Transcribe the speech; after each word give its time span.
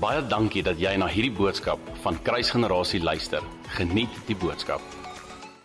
Baie 0.00 0.22
dankie 0.24 0.62
dat 0.64 0.78
jy 0.80 0.94
na 0.96 1.04
hierdie 1.12 1.32
boodskap 1.36 1.80
van 2.00 2.16
Kruisgenerasie 2.24 3.02
luister. 3.04 3.44
Geniet 3.76 4.14
die 4.24 4.36
boodskap. 4.40 4.80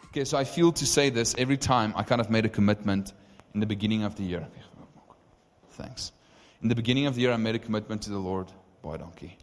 Okay, 0.10 0.26
so 0.26 0.38
I 0.38 0.44
feel 0.44 0.73
to 0.73 0.86
say 0.86 1.10
this 1.10 1.34
every 1.38 1.55
time 1.55 1.94
I 1.96 2.04
kind 2.04 2.20
of 2.20 2.30
made 2.30 2.44
a 2.44 2.50
commitment 2.50 3.13
in 3.54 3.62
the 3.62 3.66
beginning 3.66 4.04
of 4.04 4.18
the 4.18 4.23
year. 4.23 4.45
Thanks. 5.77 6.12
In 6.62 6.68
the 6.68 6.76
beginning 6.76 7.05
of 7.08 7.16
the 7.16 7.21
year, 7.21 7.32
I 7.32 7.38
made 7.38 7.55
a 7.55 7.59
commitment 7.59 8.02
to 8.02 8.09
the 8.09 8.18
Lord, 8.18 8.52
boy 8.82 8.98
donkey, 8.98 9.38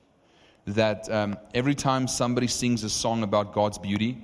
that 0.66 1.10
um, 1.10 1.38
every 1.54 1.74
time 1.74 2.06
somebody 2.06 2.46
sings 2.46 2.84
a 2.84 2.90
song 2.90 3.22
about 3.22 3.54
God's 3.54 3.78
beauty, 3.78 4.18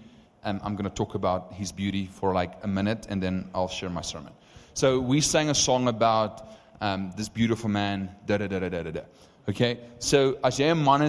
um, 0.44 0.60
I'm 0.62 0.76
going 0.76 0.90
to 0.90 0.94
talk 0.94 1.14
about 1.14 1.54
His 1.54 1.72
beauty 1.72 2.10
for 2.12 2.34
like 2.34 2.52
a 2.62 2.68
minute, 2.68 3.06
and 3.08 3.22
then 3.22 3.48
I'll 3.54 3.68
share 3.68 3.88
my 3.88 4.02
sermon. 4.02 4.34
So 4.74 5.00
we 5.00 5.22
sang 5.22 5.48
a 5.48 5.54
song 5.54 5.88
about 5.88 6.46
um, 6.82 7.10
this 7.16 7.30
beautiful 7.30 7.70
man, 7.70 8.14
da 8.26 8.36
da 8.36 8.48
da 8.48 8.58
da 8.58 8.68
da 8.68 8.90
da. 8.90 9.00
Okay, 9.48 9.80
so 9.98 10.38
as 10.44 10.58
man 10.58 11.02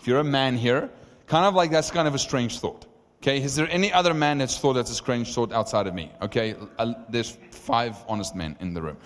if 0.00 0.06
you're 0.06 0.20
a 0.20 0.24
man 0.24 0.56
here, 0.56 0.88
kind 1.26 1.44
of 1.44 1.54
like 1.54 1.70
that's 1.70 1.90
kind 1.90 2.08
of 2.08 2.14
a 2.14 2.18
strange 2.18 2.58
thought. 2.58 2.86
Okay, 3.22 3.40
is 3.40 3.54
there 3.54 3.68
any 3.70 3.92
other 3.92 4.14
man 4.14 4.38
that's 4.38 4.58
thought 4.58 4.72
that's 4.72 4.90
a 4.90 4.94
strange 4.94 5.32
thought 5.32 5.52
outside 5.52 5.86
of 5.86 5.94
me? 5.94 6.10
Okay, 6.22 6.56
uh, 6.78 6.94
there's 7.08 7.38
five 7.50 7.96
honest 8.08 8.34
men 8.34 8.56
in 8.58 8.74
the 8.74 8.82
room. 8.82 8.96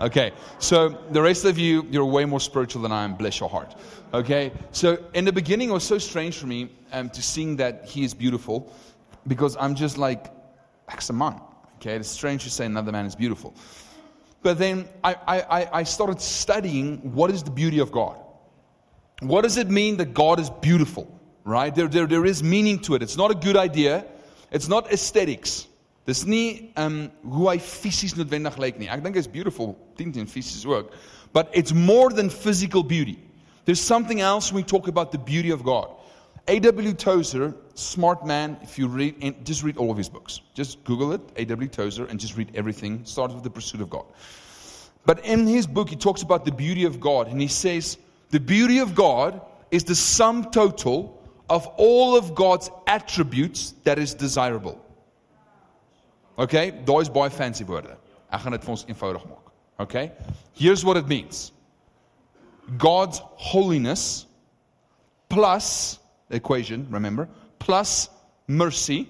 Okay, 0.00 0.32
so 0.58 0.88
the 1.10 1.20
rest 1.20 1.44
of 1.44 1.58
you, 1.58 1.84
you're 1.90 2.04
way 2.04 2.24
more 2.24 2.40
spiritual 2.40 2.80
than 2.80 2.92
I 2.92 3.04
am. 3.04 3.16
Bless 3.16 3.38
your 3.38 3.50
heart. 3.50 3.74
Okay, 4.14 4.52
so 4.70 5.04
in 5.12 5.24
the 5.24 5.32
beginning, 5.32 5.68
it 5.70 5.72
was 5.72 5.84
so 5.84 5.98
strange 5.98 6.38
for 6.38 6.46
me 6.46 6.70
um, 6.92 7.10
to 7.10 7.20
sing 7.20 7.56
that 7.56 7.84
he 7.84 8.02
is 8.04 8.14
beautiful 8.14 8.72
because 9.26 9.56
I'm 9.58 9.74
just 9.74 9.98
like, 9.98 10.32
that's 10.88 11.10
a 11.10 11.12
man. 11.12 11.40
Okay, 11.74 11.96
it's 11.96 12.08
strange 12.08 12.44
to 12.44 12.50
say 12.50 12.64
another 12.64 12.92
man 12.92 13.04
is 13.04 13.14
beautiful. 13.14 13.54
But 14.46 14.58
then 14.58 14.88
I, 15.02 15.14
I, 15.26 15.68
I 15.80 15.82
started 15.82 16.20
studying 16.20 16.98
what 17.18 17.30
is 17.30 17.42
the 17.42 17.50
beauty 17.50 17.80
of 17.80 17.90
God. 17.90 18.16
What 19.20 19.42
does 19.42 19.56
it 19.56 19.70
mean 19.70 19.96
that 19.98 20.14
God 20.14 20.40
is 20.40 20.50
beautiful? 20.50 21.06
right? 21.46 21.74
There, 21.74 21.88
there, 21.88 22.06
there 22.06 22.26
is 22.26 22.42
meaning 22.42 22.80
to 22.80 22.96
it. 22.96 23.02
It's 23.02 23.16
not 23.16 23.30
a 23.30 23.34
good 23.34 23.56
idea. 23.56 24.04
It's 24.50 24.68
not 24.68 24.92
aesthetics. 24.92 25.68
Dis 26.06 26.24
nie 26.24 26.72
um 26.78 27.10
hoe 27.24 27.48
hy 27.48 27.58
fisies 27.58 28.14
noodwendig 28.14 28.58
lyk 28.62 28.76
nie. 28.78 28.86
Ek 28.86 29.02
dink 29.02 29.16
hy's 29.18 29.26
beautiful, 29.26 29.72
teen 29.98 30.12
teen 30.14 30.28
fisies 30.30 30.66
ook. 30.66 30.92
But 31.32 31.50
it's 31.52 31.72
more 31.74 32.10
than 32.10 32.30
physical 32.30 32.84
beauty. 32.84 33.18
There's 33.64 33.80
something 33.80 34.20
else 34.20 34.52
when 34.52 34.62
we 34.62 34.66
talk 34.66 34.86
about 34.86 35.10
the 35.10 35.18
beauty 35.18 35.50
of 35.50 35.64
God. 35.64 35.90
A.W. 36.46 36.92
Tozer, 36.94 37.56
smart 37.74 38.24
man, 38.24 38.56
if 38.62 38.78
you 38.78 38.86
read, 38.86 39.44
just 39.44 39.64
read 39.64 39.76
all 39.76 39.90
of 39.90 39.96
his 39.96 40.08
books. 40.08 40.40
Just 40.54 40.84
Google 40.84 41.10
it, 41.12 41.20
A.W. 41.34 41.68
Tozer, 41.68 42.06
and 42.06 42.20
just 42.20 42.36
read 42.36 42.52
everything. 42.54 43.04
Start 43.04 43.34
with 43.34 43.42
the 43.42 43.50
pursuit 43.50 43.80
of 43.80 43.90
God. 43.90 44.04
But 45.06 45.24
in 45.24 45.46
his 45.46 45.66
book, 45.66 45.88
he 45.88 45.96
talks 45.96 46.22
about 46.22 46.44
the 46.44 46.52
beauty 46.52 46.84
of 46.84 47.00
God, 47.00 47.28
and 47.28 47.40
he 47.40 47.48
says, 47.48 47.96
the 48.30 48.40
beauty 48.40 48.80
of 48.80 48.94
God 48.94 49.40
is 49.70 49.84
the 49.84 49.94
sum 49.94 50.50
total 50.50 51.22
of 51.48 51.66
all 51.76 52.16
of 52.16 52.34
God's 52.34 52.70
attributes 52.86 53.74
that 53.84 53.98
is 53.98 54.14
desirable. 54.14 54.84
Okay, 56.38 56.72
daai 56.84 57.02
is 57.02 57.08
baie 57.08 57.30
fancy 57.30 57.64
woorde. 57.64 57.96
Ek 58.30 58.42
gaan 58.42 58.52
dit 58.52 58.64
vir 58.66 58.74
ons 58.74 58.84
eenvoudig 58.90 59.22
maak. 59.30 59.52
Okay? 59.80 60.10
Here's 60.52 60.84
what 60.84 60.96
it 60.96 61.06
means. 61.08 61.52
God's 62.76 63.22
holiness 63.36 64.26
plus 65.30 65.98
equation, 66.30 66.86
remember, 66.90 67.28
plus 67.58 68.10
mercy 68.48 69.08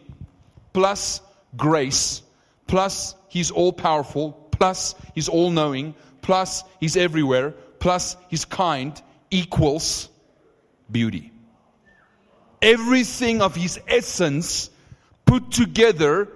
plus 0.73 1.21
grace 1.57 2.23
plus 2.67 3.15
he's 3.29 3.51
all 3.51 3.73
powerful 3.73 4.46
plus 4.59 4.95
he's 5.15 5.29
all 5.29 5.51
knowing 5.51 5.95
plus 6.23 6.65
he's 6.81 6.97
everywhere 6.97 7.53
plus 7.79 8.17
he's 8.29 8.45
kind 8.45 9.01
equals 9.31 10.09
beauty 10.91 11.33
everything 12.63 13.43
of 13.43 13.55
his 13.55 13.79
essence 13.87 14.71
put 15.27 15.51
together, 15.51 16.29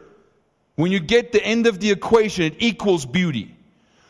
when 0.74 0.92
you 0.92 1.00
get 1.00 1.32
the 1.32 1.42
end 1.42 1.66
of 1.66 1.80
the 1.80 1.90
equation, 1.90 2.44
it 2.44 2.56
equals 2.58 3.06
beauty. 3.06 3.56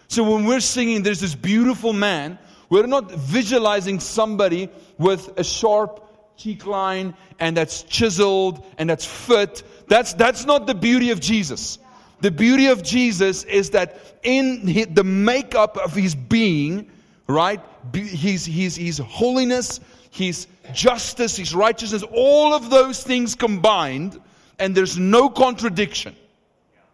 So 0.08 0.24
when 0.24 0.44
we're 0.44 0.60
singing, 0.60 1.02
there's 1.02 1.20
this 1.20 1.34
beautiful 1.34 1.92
man, 1.92 2.38
we're 2.68 2.86
not 2.86 3.12
visualizing 3.12 4.00
somebody 4.00 4.68
with 4.98 5.38
a 5.38 5.44
sharp 5.44 6.36
cheek 6.36 6.66
line 6.66 7.14
and 7.38 7.56
that's 7.56 7.82
chiseled 7.84 8.64
and 8.78 8.88
that's 8.88 9.04
fit. 9.04 9.62
That's, 9.88 10.14
that's 10.14 10.46
not 10.46 10.66
the 10.66 10.74
beauty 10.74 11.10
of 11.10 11.20
Jesus. 11.20 11.78
The 12.20 12.30
beauty 12.30 12.66
of 12.66 12.82
Jesus 12.82 13.44
is 13.44 13.70
that 13.70 14.18
in 14.22 14.66
the 14.94 15.04
makeup 15.04 15.76
of 15.78 15.94
his 15.94 16.14
being, 16.14 16.90
right, 17.26 17.60
his, 17.94 18.44
his, 18.44 18.76
his 18.76 18.98
holiness, 18.98 19.80
his 20.10 20.48
justice, 20.72 21.36
His 21.36 21.54
righteousness, 21.54 22.02
all 22.12 22.52
of 22.52 22.70
those 22.70 23.02
things 23.02 23.34
combined, 23.34 24.20
and 24.58 24.74
there's 24.74 24.98
no 24.98 25.28
contradiction. 25.28 26.14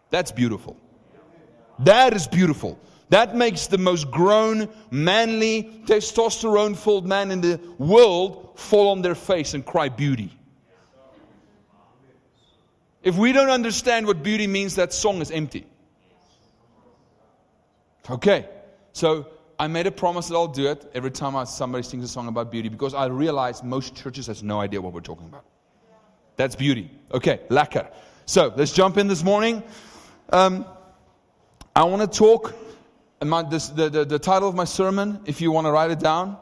That's 0.09 0.31
beautiful. 0.31 0.77
That 1.79 2.13
is 2.13 2.27
beautiful. 2.27 2.79
That 3.09 3.35
makes 3.35 3.67
the 3.67 3.77
most 3.77 4.11
grown, 4.11 4.69
manly, 4.91 5.81
testosterone 5.85 6.75
filled 6.75 7.07
man 7.07 7.31
in 7.31 7.41
the 7.41 7.59
world 7.77 8.59
fall 8.59 8.89
on 8.89 9.01
their 9.01 9.15
face 9.15 9.53
and 9.53 9.65
cry 9.65 9.89
beauty. 9.89 10.36
If 13.03 13.15
we 13.15 13.31
don't 13.31 13.49
understand 13.49 14.07
what 14.07 14.23
beauty 14.23 14.47
means, 14.47 14.75
that 14.75 14.93
song 14.93 15.21
is 15.21 15.31
empty. 15.31 15.65
Okay, 18.09 18.47
so 18.93 19.27
I 19.59 19.67
made 19.67 19.87
a 19.87 19.91
promise 19.91 20.29
that 20.29 20.35
I'll 20.35 20.47
do 20.47 20.67
it 20.67 20.89
every 20.93 21.11
time 21.11 21.45
somebody 21.45 21.83
sings 21.83 22.03
a 22.03 22.07
song 22.07 22.27
about 22.27 22.51
beauty 22.51 22.69
because 22.69 22.93
I 22.93 23.07
realize 23.07 23.63
most 23.63 23.95
churches 23.95 24.27
has 24.27 24.43
no 24.43 24.61
idea 24.61 24.81
what 24.81 24.93
we're 24.93 25.01
talking 25.01 25.27
about. 25.27 25.45
That's 26.35 26.55
beauty. 26.55 26.91
Okay, 27.11 27.41
lekker. 27.49 27.91
So 28.25 28.53
let's 28.55 28.71
jump 28.71 28.97
in 28.97 29.07
this 29.07 29.23
morning. 29.23 29.63
Um, 30.29 30.65
I 31.75 31.83
want 31.83 32.01
to 32.01 32.17
talk. 32.17 32.53
My, 33.23 33.41
this, 33.41 33.69
the, 33.69 33.89
the, 33.89 34.05
the 34.05 34.19
title 34.19 34.47
of 34.47 34.53
my 34.53 34.65
sermon, 34.65 35.19
if 35.25 35.41
you 35.41 35.51
want 35.51 35.65
to 35.65 35.71
write 35.71 35.89
it 35.89 35.99
down. 35.99 36.37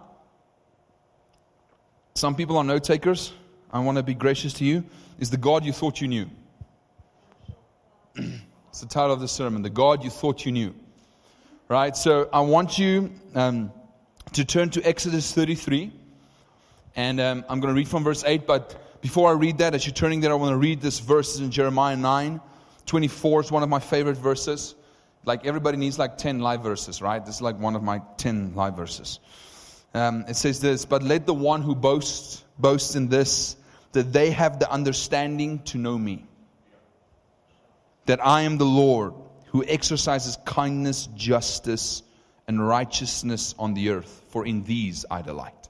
Some 2.16 2.36
people 2.36 2.58
are 2.58 2.64
note 2.64 2.84
takers. 2.84 3.32
I 3.72 3.80
want 3.80 3.98
to 3.98 4.04
be 4.04 4.14
gracious 4.14 4.54
to 4.56 4.66
you. 4.66 4.84
Is 5.20 5.30
the 5.30 5.38
God 5.38 5.64
you 5.64 5.72
thought 5.72 6.02
you 6.02 6.08
knew? 6.08 6.30
it's 8.70 8.82
the 8.82 8.88
title 8.88 9.14
of 9.14 9.20
the 9.20 9.28
sermon. 9.28 9.62
The 9.62 9.70
God 9.70 10.04
you 10.04 10.10
thought 10.10 10.46
you 10.46 10.52
knew 10.52 10.76
right? 11.68 11.96
So 11.96 12.30
I 12.32 12.42
want 12.42 12.78
you 12.78 13.12
um, 13.34 13.72
to 14.34 14.46
turn 14.46 14.70
to 14.72 14.82
Exodus 14.84 15.34
33. 15.34 15.92
And 16.96 17.20
um, 17.20 17.46
I'm 17.50 17.60
going 17.60 17.74
to 17.74 17.78
read 17.78 17.88
from 17.88 18.04
verse 18.04 18.24
8. 18.26 18.46
But 18.48 19.02
before 19.02 19.30
I 19.30 19.34
read 19.34 19.58
that, 19.60 19.74
as 19.74 19.86
you're 19.86 19.94
turning 19.94 20.22
there, 20.22 20.32
I 20.32 20.36
want 20.36 20.52
to 20.52 20.58
read 20.58 20.82
this 20.82 21.00
verse 21.00 21.40
in 21.40 21.52
Jeremiah 21.52 21.96
9 21.96 22.42
24. 22.86 23.42
is 23.42 23.52
one 23.52 23.64
of 23.64 23.70
my 23.70 23.80
favorite 23.80 24.18
verses. 24.18 24.76
Like 25.26 25.46
everybody 25.46 25.78
needs 25.78 25.98
like 25.98 26.18
10 26.18 26.40
live 26.40 26.62
verses, 26.62 27.02
right? 27.02 27.26
This 27.26 27.36
is 27.36 27.42
like 27.42 27.60
one 27.60 27.76
of 27.76 27.82
my 27.82 28.02
10 28.18 28.54
live 28.54 28.76
verses. 28.76 29.20
Um, 29.94 30.26
it 30.28 30.36
says 30.36 30.62
this 30.62 30.86
But 30.86 31.02
let 31.02 31.26
the 31.26 31.34
one 31.34 31.62
who 31.64 31.74
boasts 31.74 32.44
boast 32.60 32.96
in 32.96 33.10
this, 33.10 33.56
that 33.94 34.14
they 34.14 34.30
have 34.30 34.60
the 34.60 34.72
understanding 34.72 35.60
to 35.64 35.80
know 35.80 35.98
me, 35.98 36.26
that 38.06 38.26
I 38.26 38.42
am 38.42 38.58
the 38.58 38.66
Lord 38.66 39.14
who 39.48 39.64
exercises 39.66 40.38
kindness, 40.46 41.08
justice, 41.16 42.04
and 42.48 42.66
righteousness 42.66 43.56
on 43.58 43.74
the 43.74 43.90
earth. 43.90 44.24
For 44.30 44.46
in 44.46 44.64
these 44.64 45.06
I 45.10 45.22
delight. 45.22 45.70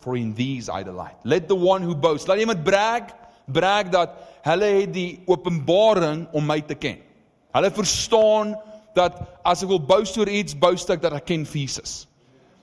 For 0.00 0.16
in 0.16 0.34
these 0.34 0.68
I 0.68 0.82
delight. 0.82 1.16
Let 1.24 1.48
the 1.48 1.56
one 1.56 1.82
who 1.82 1.94
boasts, 1.94 2.28
laat 2.28 2.38
iemand 2.38 2.64
brag, 2.64 3.14
brag 3.46 3.90
dat 3.90 4.14
hulle 4.42 4.70
het 4.80 4.92
die 4.92 5.22
openbaring 5.26 6.26
om 6.32 6.46
my 6.46 6.60
te 6.60 6.74
ken. 6.74 6.98
Hulle 7.54 7.70
verstaan 7.70 8.54
dat 8.94 9.16
as 9.44 9.62
ek 9.62 9.70
wil 9.70 9.80
boast 9.80 10.18
oor 10.18 10.28
iets, 10.28 10.54
boast 10.58 10.90
ek 10.90 11.02
dat 11.02 11.16
ek 11.16 11.26
ken 11.30 11.46
Jesus. 11.46 12.06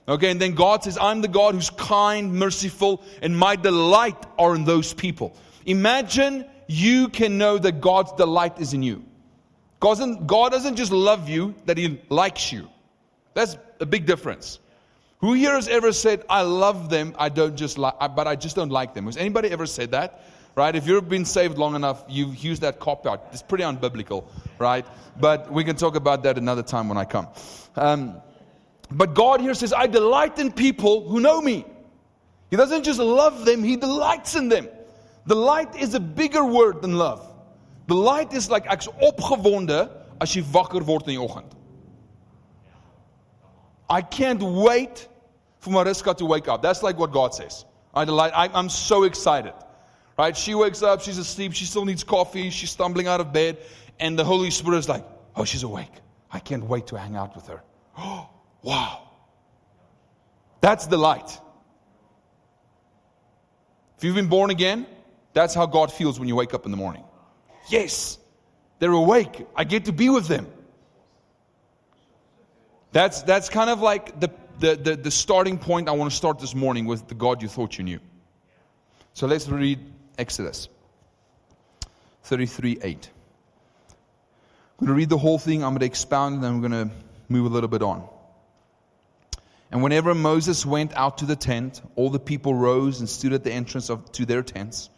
Okay, 0.08 0.30
and 0.30 0.40
then 0.40 0.54
God 0.54 0.84
says, 0.84 0.96
I'm 1.00 1.20
the 1.20 1.28
God 1.28 1.54
who's 1.54 1.70
kind, 1.70 2.32
merciful, 2.32 3.02
and 3.22 3.36
my 3.36 3.56
delight 3.56 4.22
are 4.38 4.54
in 4.54 4.64
those 4.64 4.94
people. 4.94 5.34
Imagine 5.64 6.44
you 6.66 7.08
can 7.08 7.38
know 7.38 7.58
that 7.58 7.80
God's 7.80 8.12
delight 8.12 8.58
is 8.60 8.74
in 8.74 8.82
you. 8.82 9.04
God 9.80 10.50
doesn't 10.50 10.76
just 10.76 10.90
love 10.92 11.28
you, 11.28 11.54
that 11.66 11.78
He 11.78 12.00
likes 12.08 12.52
you. 12.52 12.68
That's 13.34 13.56
a 13.80 13.86
big 13.86 14.06
difference. 14.06 14.58
Who 15.18 15.32
here 15.32 15.52
has 15.52 15.68
ever 15.68 15.92
said, 15.92 16.24
I 16.28 16.42
love 16.42 16.90
them, 16.90 17.14
I 17.18 17.28
don't 17.28 17.56
just 17.56 17.78
like, 17.78 17.94
but 18.14 18.26
I 18.26 18.36
just 18.36 18.56
don't 18.56 18.70
like 18.70 18.94
them? 18.94 19.06
Has 19.06 19.16
anybody 19.16 19.50
ever 19.50 19.66
said 19.66 19.92
that? 19.92 20.22
Right? 20.54 20.74
If 20.74 20.86
you've 20.86 21.08
been 21.08 21.26
saved 21.26 21.58
long 21.58 21.74
enough, 21.74 22.04
you've 22.08 22.36
used 22.36 22.62
that 22.62 22.80
cop 22.80 23.06
out. 23.06 23.28
It's 23.32 23.42
pretty 23.42 23.64
unbiblical, 23.64 24.24
right? 24.58 24.86
But 25.20 25.52
we 25.52 25.64
can 25.64 25.76
talk 25.76 25.96
about 25.96 26.22
that 26.22 26.38
another 26.38 26.62
time 26.62 26.88
when 26.88 26.96
I 26.96 27.04
come. 27.04 27.28
Um, 27.76 28.22
but 28.90 29.14
God 29.14 29.40
here 29.40 29.52
says, 29.52 29.72
I 29.72 29.86
delight 29.86 30.38
in 30.38 30.50
people 30.52 31.06
who 31.08 31.20
know 31.20 31.40
me. 31.40 31.66
He 32.50 32.56
doesn't 32.56 32.84
just 32.84 32.98
love 32.98 33.44
them, 33.44 33.62
He 33.62 33.76
delights 33.76 34.34
in 34.34 34.48
them. 34.48 34.68
Delight 35.26 35.74
is 35.76 35.94
a 35.94 36.00
bigger 36.00 36.44
word 36.44 36.82
than 36.82 36.96
love. 36.96 37.32
The 37.88 37.94
light 37.94 38.32
is 38.32 38.50
like 38.50 38.66
ek's 38.66 38.88
opgewonde 38.88 39.90
as 40.20 40.34
jy 40.34 40.42
wakker 40.42 40.82
word 40.82 41.08
in 41.08 41.14
die 41.14 41.20
oggend. 41.26 41.52
I 43.88 44.02
can't 44.02 44.42
wait 44.42 45.08
for 45.60 45.70
Mariska 45.70 46.14
to 46.14 46.24
wake 46.24 46.48
up. 46.48 46.62
That's 46.62 46.82
like 46.82 46.98
what 46.98 47.12
God 47.12 47.34
says. 47.34 47.64
I 47.94 48.04
delight. 48.04 48.32
I, 48.34 48.48
I'm 48.52 48.68
so 48.68 49.04
excited. 49.04 49.54
Right? 50.18 50.36
She 50.36 50.54
wakes 50.54 50.82
up, 50.82 51.02
she's 51.02 51.18
asleep, 51.18 51.52
she 51.52 51.66
still 51.66 51.84
needs 51.84 52.02
coffee, 52.02 52.48
she's 52.48 52.70
stumbling 52.70 53.06
out 53.06 53.20
of 53.20 53.32
bed, 53.32 53.58
and 54.00 54.18
the 54.18 54.24
Holy 54.24 54.50
Spirit 54.50 54.78
is 54.78 54.88
like, 54.88 55.04
oh, 55.34 55.44
she's 55.44 55.62
awake. 55.62 55.92
I 56.32 56.38
can't 56.38 56.64
wait 56.64 56.86
to 56.88 56.98
hang 56.98 57.16
out 57.16 57.34
with 57.36 57.46
her. 57.48 57.62
Oh, 57.98 58.28
wow. 58.62 59.10
That's 60.60 60.86
the 60.86 60.96
light. 60.96 61.38
If 63.98 64.04
you've 64.04 64.14
been 64.14 64.28
born 64.28 64.50
again, 64.50 64.86
that's 65.36 65.52
how 65.52 65.66
God 65.66 65.92
feels 65.92 66.18
when 66.18 66.28
you 66.28 66.34
wake 66.34 66.54
up 66.54 66.64
in 66.64 66.70
the 66.70 66.78
morning. 66.78 67.04
Yes, 67.68 68.16
they're 68.78 68.90
awake. 68.90 69.46
I 69.54 69.64
get 69.64 69.84
to 69.84 69.92
be 69.92 70.08
with 70.08 70.28
them. 70.28 70.46
That's, 72.92 73.20
that's 73.20 73.50
kind 73.50 73.68
of 73.68 73.82
like 73.82 74.18
the, 74.18 74.30
the, 74.60 74.76
the, 74.76 74.96
the 74.96 75.10
starting 75.10 75.58
point 75.58 75.90
I 75.90 75.92
want 75.92 76.10
to 76.10 76.16
start 76.16 76.38
this 76.38 76.54
morning 76.54 76.86
with 76.86 77.06
the 77.06 77.14
God 77.14 77.42
you 77.42 77.48
thought 77.48 77.76
you 77.76 77.84
knew. 77.84 78.00
So 79.12 79.26
let's 79.26 79.46
read 79.46 79.78
Exodus 80.16 80.70
33 82.22 82.78
8. 82.82 83.10
I'm 83.90 84.86
going 84.86 84.88
to 84.88 84.94
read 84.94 85.10
the 85.10 85.18
whole 85.18 85.38
thing. 85.38 85.62
I'm 85.62 85.72
going 85.72 85.80
to 85.80 85.86
expound 85.86 86.36
and 86.36 86.44
then 86.44 86.52
I'm 86.52 86.60
going 86.62 86.88
to 86.88 86.94
move 87.28 87.44
a 87.44 87.50
little 87.50 87.68
bit 87.68 87.82
on. 87.82 88.08
And 89.70 89.82
whenever 89.82 90.14
Moses 90.14 90.64
went 90.64 90.94
out 90.94 91.18
to 91.18 91.26
the 91.26 91.36
tent, 91.36 91.82
all 91.94 92.08
the 92.08 92.18
people 92.18 92.54
rose 92.54 93.00
and 93.00 93.08
stood 93.08 93.34
at 93.34 93.44
the 93.44 93.52
entrance 93.52 93.90
of, 93.90 94.10
to 94.12 94.24
their 94.24 94.42
tents, 94.42 94.88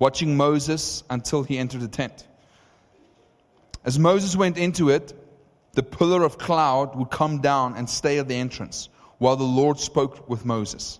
watching 0.00 0.36
Moses 0.36 1.04
until 1.08 1.44
he 1.44 1.58
entered 1.58 1.82
the 1.82 1.88
tent. 1.88 2.26
As 3.84 3.98
Moses 3.98 4.34
went 4.34 4.58
into 4.58 4.90
it, 4.90 5.12
the 5.74 5.84
pillar 5.84 6.24
of 6.24 6.36
cloud 6.36 6.96
would 6.96 7.10
come 7.10 7.40
down 7.40 7.76
and 7.76 7.88
stay 7.88 8.18
at 8.18 8.26
the 8.26 8.34
entrance 8.34 8.88
while 9.18 9.36
the 9.36 9.44
Lord 9.44 9.78
spoke 9.78 10.28
with 10.28 10.44
Moses. 10.44 10.98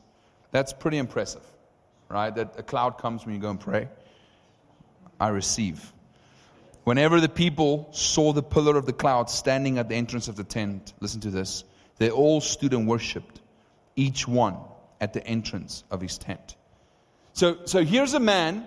That's 0.52 0.72
pretty 0.72 0.98
impressive, 0.98 1.44
right? 2.08 2.32
That 2.32 2.54
a 2.58 2.62
cloud 2.62 2.98
comes 2.98 3.26
when 3.26 3.34
you 3.34 3.40
go 3.40 3.50
and 3.50 3.58
pray. 3.58 3.88
I 5.18 5.28
receive. 5.28 5.92
Whenever 6.84 7.20
the 7.20 7.28
people 7.28 7.88
saw 7.92 8.32
the 8.32 8.42
pillar 8.42 8.76
of 8.76 8.86
the 8.86 8.92
cloud 8.92 9.28
standing 9.28 9.78
at 9.78 9.88
the 9.88 9.94
entrance 9.96 10.28
of 10.28 10.36
the 10.36 10.44
tent, 10.44 10.94
listen 11.00 11.20
to 11.22 11.30
this, 11.30 11.64
they 11.98 12.10
all 12.10 12.40
stood 12.40 12.72
and 12.72 12.86
worshiped, 12.86 13.40
each 13.96 14.26
one 14.26 14.56
at 15.00 15.12
the 15.12 15.26
entrance 15.26 15.84
of 15.90 16.00
his 16.00 16.16
tent. 16.16 16.56
So, 17.32 17.58
so 17.64 17.84
here's 17.84 18.14
a 18.14 18.20
man, 18.20 18.66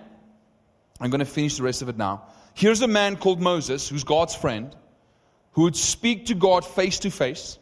I'm 1.00 1.10
going 1.10 1.20
to 1.20 1.24
finish 1.24 1.56
the 1.56 1.62
rest 1.62 1.82
of 1.82 1.88
it 1.88 1.96
now. 1.96 2.22
Here's 2.54 2.82
a 2.82 2.88
man 2.88 3.16
called 3.16 3.40
Moses, 3.40 3.88
who's 3.88 4.04
God's 4.04 4.34
friend, 4.34 4.74
who 5.52 5.62
would 5.62 5.76
speak 5.76 6.26
to 6.26 6.34
God 6.34 6.64
face 6.64 7.00
to 7.00 7.10
face, 7.10 7.58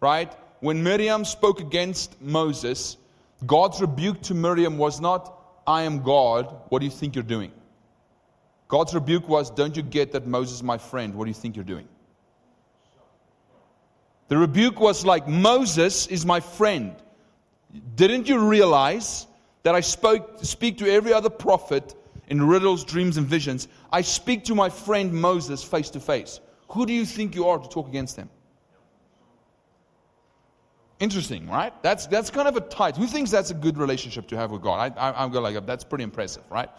right? 0.00 0.32
When 0.60 0.82
Miriam 0.82 1.24
spoke 1.24 1.60
against 1.60 2.20
Moses, 2.20 2.96
God's 3.46 3.80
rebuke 3.80 4.20
to 4.22 4.34
Miriam 4.34 4.78
was 4.78 5.00
not, 5.00 5.32
I 5.66 5.82
am 5.82 6.02
God, 6.02 6.54
what 6.68 6.80
do 6.80 6.84
you 6.84 6.90
think 6.90 7.14
you're 7.14 7.22
doing? 7.22 7.52
God's 8.68 8.94
rebuke 8.94 9.28
was, 9.28 9.50
Don't 9.50 9.76
you 9.76 9.82
get 9.82 10.12
that 10.12 10.26
Moses 10.26 10.56
is 10.56 10.62
my 10.62 10.78
friend? 10.78 11.14
What 11.14 11.24
do 11.24 11.30
you 11.30 11.34
think 11.34 11.54
you're 11.54 11.64
doing? 11.64 11.88
The 14.28 14.36
rebuke 14.36 14.80
was 14.80 15.06
like, 15.06 15.28
Moses 15.28 16.08
is 16.08 16.26
my 16.26 16.40
friend. 16.40 16.96
Didn't 17.94 18.28
you 18.28 18.40
realize 18.40 19.26
that 19.62 19.74
I 19.76 19.80
spoke, 19.80 20.38
speak 20.42 20.78
to 20.78 20.90
every 20.90 21.12
other 21.12 21.30
prophet 21.30 21.94
in 22.28 22.46
riddles, 22.46 22.84
dreams, 22.84 23.16
and 23.16 23.26
visions? 23.26 23.68
I 23.92 24.02
speak 24.02 24.44
to 24.44 24.54
my 24.54 24.68
friend 24.68 25.12
Moses 25.12 25.62
face 25.62 25.90
to 25.90 26.00
face. 26.00 26.40
Who 26.68 26.86
do 26.86 26.92
you 26.92 27.04
think 27.04 27.34
you 27.34 27.48
are 27.48 27.58
to 27.58 27.68
talk 27.68 27.88
against 27.88 28.16
him? 28.16 28.28
Interesting, 30.98 31.46
right? 31.48 31.72
That's, 31.82 32.06
that's 32.06 32.30
kind 32.30 32.48
of 32.48 32.56
a 32.56 32.62
tight. 32.62 32.96
Who 32.96 33.06
thinks 33.06 33.30
that's 33.30 33.50
a 33.50 33.54
good 33.54 33.76
relationship 33.76 34.26
to 34.28 34.36
have 34.36 34.50
with 34.50 34.62
God? 34.62 34.92
I, 34.96 35.10
I, 35.10 35.22
I'm 35.22 35.30
going 35.30 35.42
like, 35.54 35.66
that's 35.66 35.84
pretty 35.84 36.04
impressive, 36.04 36.42
right? 36.50 36.70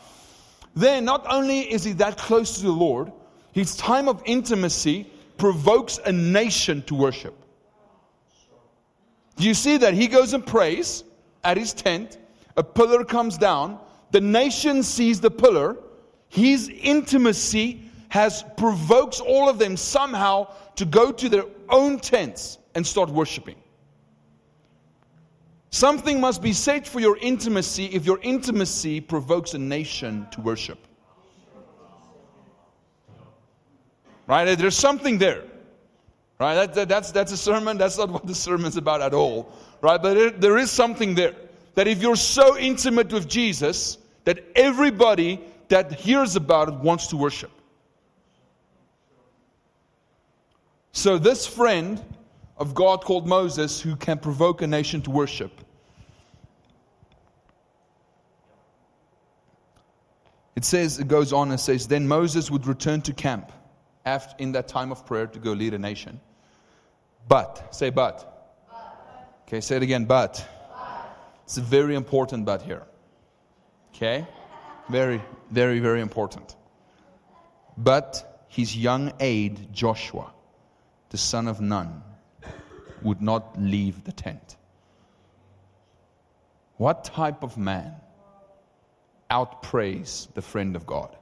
Then, 0.75 1.05
not 1.05 1.25
only 1.31 1.61
is 1.71 1.83
he 1.83 1.93
that 1.93 2.17
close 2.17 2.57
to 2.57 2.63
the 2.63 2.71
Lord, 2.71 3.11
his 3.51 3.75
time 3.75 4.07
of 4.07 4.21
intimacy 4.25 5.09
provokes 5.37 5.99
a 6.05 6.11
nation 6.11 6.81
to 6.83 6.95
worship. 6.95 7.35
Do 9.35 9.43
you 9.43 9.53
see 9.53 9.77
that? 9.77 9.93
He 9.93 10.07
goes 10.07 10.33
and 10.33 10.45
prays 10.45 11.03
at 11.43 11.57
his 11.57 11.73
tent, 11.73 12.17
a 12.57 12.63
pillar 12.63 13.03
comes 13.05 13.37
down, 13.37 13.79
the 14.11 14.21
nation 14.21 14.83
sees 14.83 15.19
the 15.19 15.31
pillar, 15.31 15.77
his 16.29 16.69
intimacy 16.69 17.83
has 18.09 18.43
provokes 18.55 19.19
all 19.19 19.49
of 19.49 19.59
them 19.59 19.75
somehow 19.77 20.47
to 20.75 20.85
go 20.85 21.11
to 21.11 21.29
their 21.29 21.45
own 21.69 21.99
tents 21.99 22.57
and 22.75 22.85
start 22.85 23.09
worshiping. 23.09 23.55
Something 25.69 26.21
must 26.21 26.41
be 26.41 26.53
said 26.53 26.87
for 26.87 26.99
your 26.99 27.17
intimacy 27.17 27.85
if 27.85 28.05
your 28.05 28.19
intimacy 28.21 29.01
provokes 29.01 29.53
a 29.53 29.59
nation 29.59 30.27
to 30.31 30.41
worship. 30.41 30.79
Right? 34.25 34.57
There's 34.57 34.75
something 34.75 35.17
there. 35.17 35.43
Right? 36.39 36.55
That, 36.55 36.73
that, 36.75 36.89
that's, 36.89 37.11
that's 37.11 37.31
a 37.31 37.37
sermon. 37.37 37.77
That's 37.77 37.97
not 37.97 38.09
what 38.09 38.25
the 38.27 38.35
sermon's 38.35 38.77
about 38.77 39.01
at 39.01 39.13
all. 39.13 39.51
Right? 39.81 40.01
But 40.01 40.13
there, 40.13 40.29
there 40.29 40.57
is 40.57 40.71
something 40.71 41.15
there. 41.15 41.35
That 41.77 41.87
if 41.87 42.01
you're 42.01 42.15
so 42.15 42.57
intimate 42.57 43.13
with 43.13 43.27
Jesus, 43.27 43.99
that 44.23 44.43
everybody 44.55 45.39
that 45.67 45.91
hears 45.91 46.35
about 46.35 46.69
it 46.69 46.73
wants 46.73 47.05
to 47.09 47.17
worship. 47.17 47.51
So, 50.91 51.19
this 51.19 51.45
friend 51.45 52.03
of 52.57 52.73
God 52.73 53.03
called 53.05 53.27
Moses, 53.27 53.79
who 53.79 53.95
can 53.95 54.17
provoke 54.17 54.63
a 54.63 54.67
nation 54.67 55.03
to 55.03 55.11
worship, 55.11 55.51
it 60.55 60.65
says, 60.65 60.97
it 60.97 61.07
goes 61.07 61.31
on 61.31 61.51
and 61.51 61.59
says, 61.59 61.87
Then 61.87 62.07
Moses 62.07 62.49
would 62.49 62.65
return 62.65 63.03
to 63.03 63.13
camp 63.13 63.51
after, 64.03 64.33
in 64.39 64.53
that 64.53 64.67
time 64.67 64.91
of 64.91 65.05
prayer 65.05 65.27
to 65.27 65.37
go 65.37 65.51
lead 65.51 65.75
a 65.75 65.77
nation. 65.77 66.19
But, 67.27 67.75
say 67.75 67.91
but. 67.91 68.65
but. 68.67 69.43
Okay, 69.47 69.61
say 69.61 69.75
it 69.75 69.83
again, 69.83 70.05
but. 70.05 70.43
It's 71.47 71.55
very 71.55 71.95
important 71.95 72.43
but 72.43 72.61
here. 72.61 72.83
Okay? 73.95 74.27
Very, 74.89 75.21
very, 75.49 75.79
very 75.79 76.01
important. 76.01 76.57
But 77.77 78.43
his 78.49 78.75
young 78.75 79.13
aide, 79.21 79.71
Joshua, 79.71 80.33
the 81.09 81.17
son 81.17 81.47
of 81.47 81.61
Nun, 81.61 82.03
would 83.01 83.21
not 83.21 83.57
leave 83.57 84.03
the 84.03 84.11
tent. 84.11 84.57
What 86.75 87.05
type 87.05 87.41
of 87.43 87.57
man 87.57 87.95
outprays 89.31 90.27
the 90.33 90.41
friend 90.41 90.75
of 90.75 90.85
God? 90.85 91.15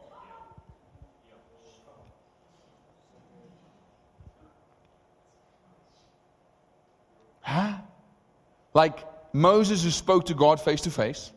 Huh? 7.42 7.76
Like 8.74 9.15
Moses, 9.36 9.84
who 9.84 9.92
spoke 9.92 10.28
to 10.28 10.34
God 10.34 10.62
face 10.62 10.80
to 10.82 10.90
face, 10.90 11.34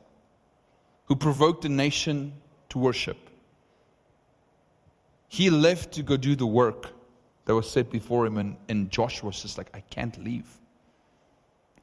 who 1.06 1.16
provoked 1.16 1.62
the 1.62 1.68
nation 1.68 2.32
to 2.68 2.78
worship. 2.78 3.16
He 5.26 5.50
left 5.50 5.94
to 5.94 6.04
go 6.04 6.16
do 6.16 6.36
the 6.36 6.46
work 6.46 6.92
that 7.44 7.56
was 7.56 7.68
set 7.68 7.90
before 7.90 8.24
him, 8.24 8.38
and, 8.38 8.56
and 8.68 8.88
Joshua 8.88 9.26
was 9.26 9.42
just 9.42 9.58
like, 9.58 9.68
I 9.74 9.80
can't 9.80 10.16
leave. 10.22 10.46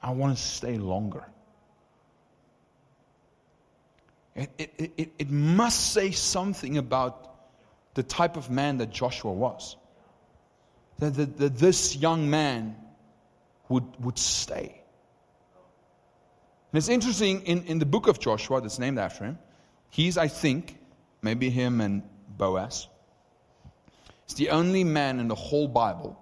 I 0.01 0.11
want 0.11 0.37
to 0.37 0.41
stay 0.41 0.77
longer. 0.77 1.25
It, 4.35 4.49
it, 4.57 4.91
it, 4.97 5.11
it 5.19 5.29
must 5.29 5.91
say 5.91 6.11
something 6.11 6.77
about 6.77 7.29
the 7.93 8.03
type 8.03 8.37
of 8.37 8.49
man 8.49 8.77
that 8.77 8.89
Joshua 8.89 9.33
was. 9.33 9.75
That, 10.99 11.13
that, 11.15 11.37
that 11.39 11.57
this 11.57 11.93
young 11.93 12.29
man 12.29 12.77
would, 13.67 13.83
would 13.99 14.17
stay. 14.17 14.81
And 16.75 16.79
it's 16.79 16.89
interesting 16.89 17.41
in, 17.43 17.63
in 17.67 17.79
the 17.79 17.85
book 17.85 18.07
of 18.07 18.19
Joshua, 18.19 18.59
that's 18.59 18.79
named 18.79 18.99
after 18.99 19.23
him, 19.23 19.39
he's, 19.91 20.17
I 20.17 20.27
think, 20.27 20.77
maybe 21.21 21.49
him 21.49 21.79
and 21.79 22.03
Boaz, 22.37 22.89
it's 24.25 24.33
the 24.33 24.49
only 24.49 24.83
man 24.83 25.21
in 25.21 25.29
the 25.29 25.35
whole 25.35 25.69
Bible 25.69 26.19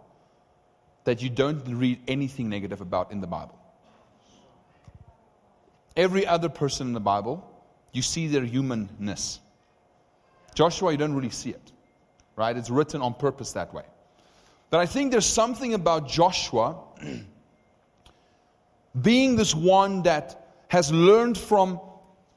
that 1.06 1.24
you 1.24 1.32
don't 1.32 1.68
read 1.68 2.02
anything 2.08 2.50
negative 2.50 2.82
about 2.82 3.12
in 3.12 3.20
the 3.20 3.26
Bible. 3.26 3.58
Every 5.98 6.28
other 6.28 6.50
person 6.50 6.86
in 6.86 6.94
the 6.94 7.00
Bible, 7.00 7.44
you 7.92 8.04
see 8.04 8.28
their 8.28 8.46
humanness. 8.46 9.40
Joshua, 10.54 10.92
you 10.92 11.00
don't 11.00 11.16
really 11.16 11.32
see 11.32 11.50
it, 11.50 11.72
right? 12.36 12.56
It's 12.56 12.70
written 12.70 13.02
on 13.02 13.16
purpose 13.16 13.54
that 13.54 13.74
way. 13.74 13.86
But 14.70 14.82
I 14.82 14.86
think 14.86 15.10
there's 15.10 15.26
something 15.26 15.74
about 15.74 16.08
Joshua 16.08 16.76
being 19.02 19.36
this 19.36 19.56
one 19.56 20.04
that 20.04 20.42
has 20.74 20.92
learned 20.92 21.38
from 21.38 21.80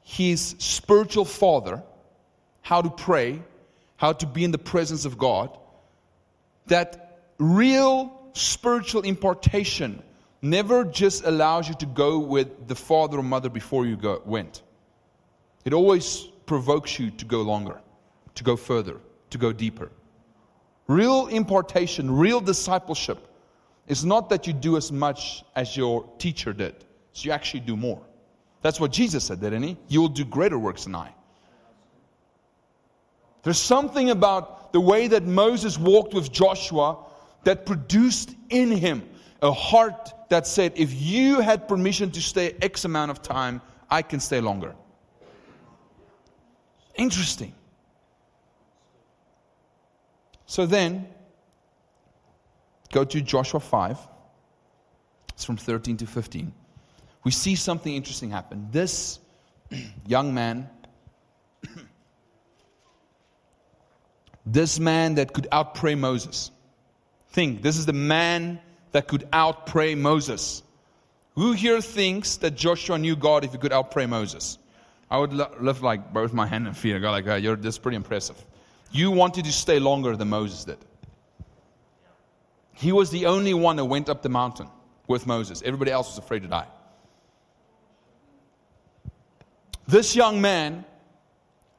his 0.03 0.53
spiritual 0.59 1.25
father 1.25 1.81
how 2.61 2.83
to 2.83 2.89
pray, 2.91 3.41
how 3.95 4.13
to 4.13 4.27
be 4.27 4.43
in 4.43 4.51
the 4.51 4.59
presence 4.59 5.05
of 5.05 5.17
God, 5.17 5.57
that 6.67 7.19
real 7.39 8.15
spiritual 8.33 9.01
impartation 9.01 10.03
never 10.43 10.83
just 10.83 11.25
allows 11.25 11.67
you 11.67 11.73
to 11.73 11.87
go 11.87 12.19
with 12.19 12.67
the 12.67 12.75
father 12.75 13.17
or 13.17 13.23
mother 13.23 13.49
before 13.49 13.87
you 13.87 13.97
go, 13.97 14.21
went. 14.23 14.61
It 15.65 15.73
always 15.73 16.19
provokes 16.45 16.99
you 16.99 17.09
to 17.09 17.25
go 17.25 17.41
longer, 17.41 17.81
to 18.35 18.43
go 18.43 18.55
further, 18.55 18.97
to 19.31 19.39
go 19.39 19.51
deeper. 19.51 19.89
Real 20.85 21.25
impartation, 21.25 22.11
real 22.11 22.39
discipleship 22.39 23.17
is 23.87 24.05
not 24.05 24.29
that 24.29 24.45
you 24.45 24.53
do 24.53 24.77
as 24.77 24.91
much 24.91 25.43
as 25.55 25.75
your 25.75 26.07
teacher 26.19 26.53
did, 26.53 26.85
so 27.13 27.25
you 27.25 27.31
actually 27.31 27.61
do 27.61 27.75
more. 27.75 27.99
That's 28.67 28.81
what 28.81 28.91
Jesus 28.91 29.23
said, 29.23 29.39
didn't 29.39 29.63
he? 29.63 29.77
You 29.87 30.01
will 30.01 30.09
do 30.09 30.25
greater 30.25 30.59
works 30.59 30.83
than 30.83 30.93
I. 30.93 31.13
There's 33.43 33.57
something 33.57 34.09
about 34.09 34.73
the 34.73 34.81
way 34.81 35.07
that 35.07 35.23
Moses 35.23 35.79
walked 35.79 36.13
with 36.13 36.33
Joshua 36.33 36.97
that 37.45 37.65
produced 37.65 38.35
in 38.49 38.69
him 38.69 39.07
a 39.41 39.53
heart 39.53 40.11
that 40.27 40.45
said, 40.45 40.73
if 40.75 40.93
you 40.93 41.39
had 41.39 41.69
permission 41.69 42.11
to 42.11 42.21
stay 42.21 42.57
X 42.61 42.83
amount 42.83 43.09
of 43.09 43.21
time, 43.21 43.61
I 43.89 44.01
can 44.01 44.19
stay 44.19 44.41
longer. 44.41 44.75
Interesting. 46.95 47.55
So 50.45 50.65
then, 50.65 51.07
go 52.91 53.05
to 53.05 53.21
Joshua 53.21 53.61
5. 53.61 53.97
It's 55.29 55.45
from 55.45 55.55
13 55.55 55.95
to 55.95 56.05
15. 56.05 56.51
We 57.27 57.31
see 57.31 57.55
something 57.55 57.93
interesting 57.93 58.29
happen. 58.29 58.69
This 58.71 59.19
young 60.07 60.33
man, 60.33 60.69
this 64.45 64.79
man 64.79 65.15
that 65.15 65.33
could 65.33 65.45
outpray 65.51 65.99
Moses. 65.99 66.51
Think, 67.31 67.61
this 67.61 67.75
is 67.75 67.85
the 67.85 67.91
man 67.91 68.61
that 68.93 69.09
could 69.09 69.29
outpray 69.31 69.97
Moses. 69.97 70.63
Who 71.35 71.51
here 71.51 71.81
thinks 71.81 72.37
that 72.37 72.51
Joshua 72.51 72.97
knew 72.97 73.17
God 73.17 73.43
if 73.43 73.51
he 73.51 73.57
could 73.57 73.73
outpray 73.73 74.07
Moses? 74.07 74.57
I 75.11 75.17
would 75.17 75.33
lift 75.33 75.83
like 75.83 76.13
both 76.13 76.31
my 76.31 76.47
hand 76.47 76.65
and 76.65 76.77
feet 76.77 76.93
and 76.93 77.01
go 77.01 77.11
like, 77.11 77.27
oh, 77.27 77.35
you're, 77.35 77.57
this 77.57 77.77
pretty 77.77 77.97
impressive. 77.97 78.41
You 78.89 79.11
wanted 79.11 79.43
to 79.43 79.51
stay 79.51 79.79
longer 79.79 80.15
than 80.15 80.29
Moses 80.29 80.63
did. 80.63 80.77
He 82.71 82.93
was 82.93 83.09
the 83.09 83.25
only 83.25 83.53
one 83.53 83.75
that 83.75 83.83
went 83.83 84.07
up 84.07 84.21
the 84.21 84.29
mountain 84.29 84.69
with 85.09 85.27
Moses. 85.27 85.61
Everybody 85.65 85.91
else 85.91 86.07
was 86.07 86.19
afraid 86.19 86.43
to 86.43 86.47
die. 86.47 86.67
This 89.87 90.15
young 90.15 90.41
man, 90.41 90.83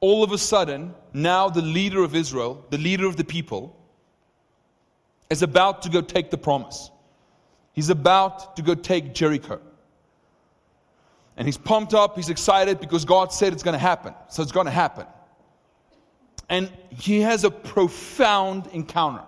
all 0.00 0.25
of 0.25 0.33
a 0.33 0.38
sudden, 0.38 0.95
now 1.12 1.49
the 1.49 1.62
leader 1.62 2.03
of 2.03 2.15
Israel, 2.15 2.65
the 2.71 2.79
leader 2.79 3.07
of 3.07 3.17
the 3.17 3.25
people, 3.25 3.77
is 5.29 5.43
about 5.43 5.83
to 5.83 5.91
go 5.91 6.00
take 6.00 6.31
the 6.31 6.38
promise. 6.38 6.91
He's 7.73 7.91
about 7.91 8.57
to 8.57 8.62
go 8.62 8.75
take 8.75 9.15
Jericho. 9.15 9.61
And 11.37 11.47
he's 11.47 11.59
pumped 11.59 11.95
up, 11.95 12.17
he's 12.17 12.31
excited 12.31 12.81
because 12.81 13.05
God 13.05 13.33
said 13.33 13.53
it's 13.53 13.62
going 13.62 13.75
to 13.75 13.79
happen. 13.79 14.15
So 14.29 14.43
it's 14.43 14.53
going 14.53 14.67
to 14.67 14.73
happen. 14.73 15.07
And 16.49 16.73
he 16.91 17.21
has 17.21 17.45
a 17.45 17.50
profound 17.50 18.69
encounter. 18.73 19.25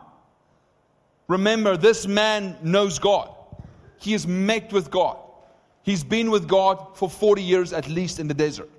Remember, 1.29 1.77
this 1.77 2.07
man 2.07 2.57
knows 2.63 2.99
God. 2.99 3.33
He 3.99 4.15
is 4.15 4.27
met 4.27 4.73
with 4.73 4.91
God. 4.91 5.19
He's 5.83 6.05
been 6.05 6.31
with 6.31 6.47
God 6.47 6.97
for 6.97 7.09
40 7.09 7.43
years 7.43 7.73
at 7.73 7.89
least 7.89 8.19
in 8.19 8.29
the 8.29 8.35
desert. 8.35 8.71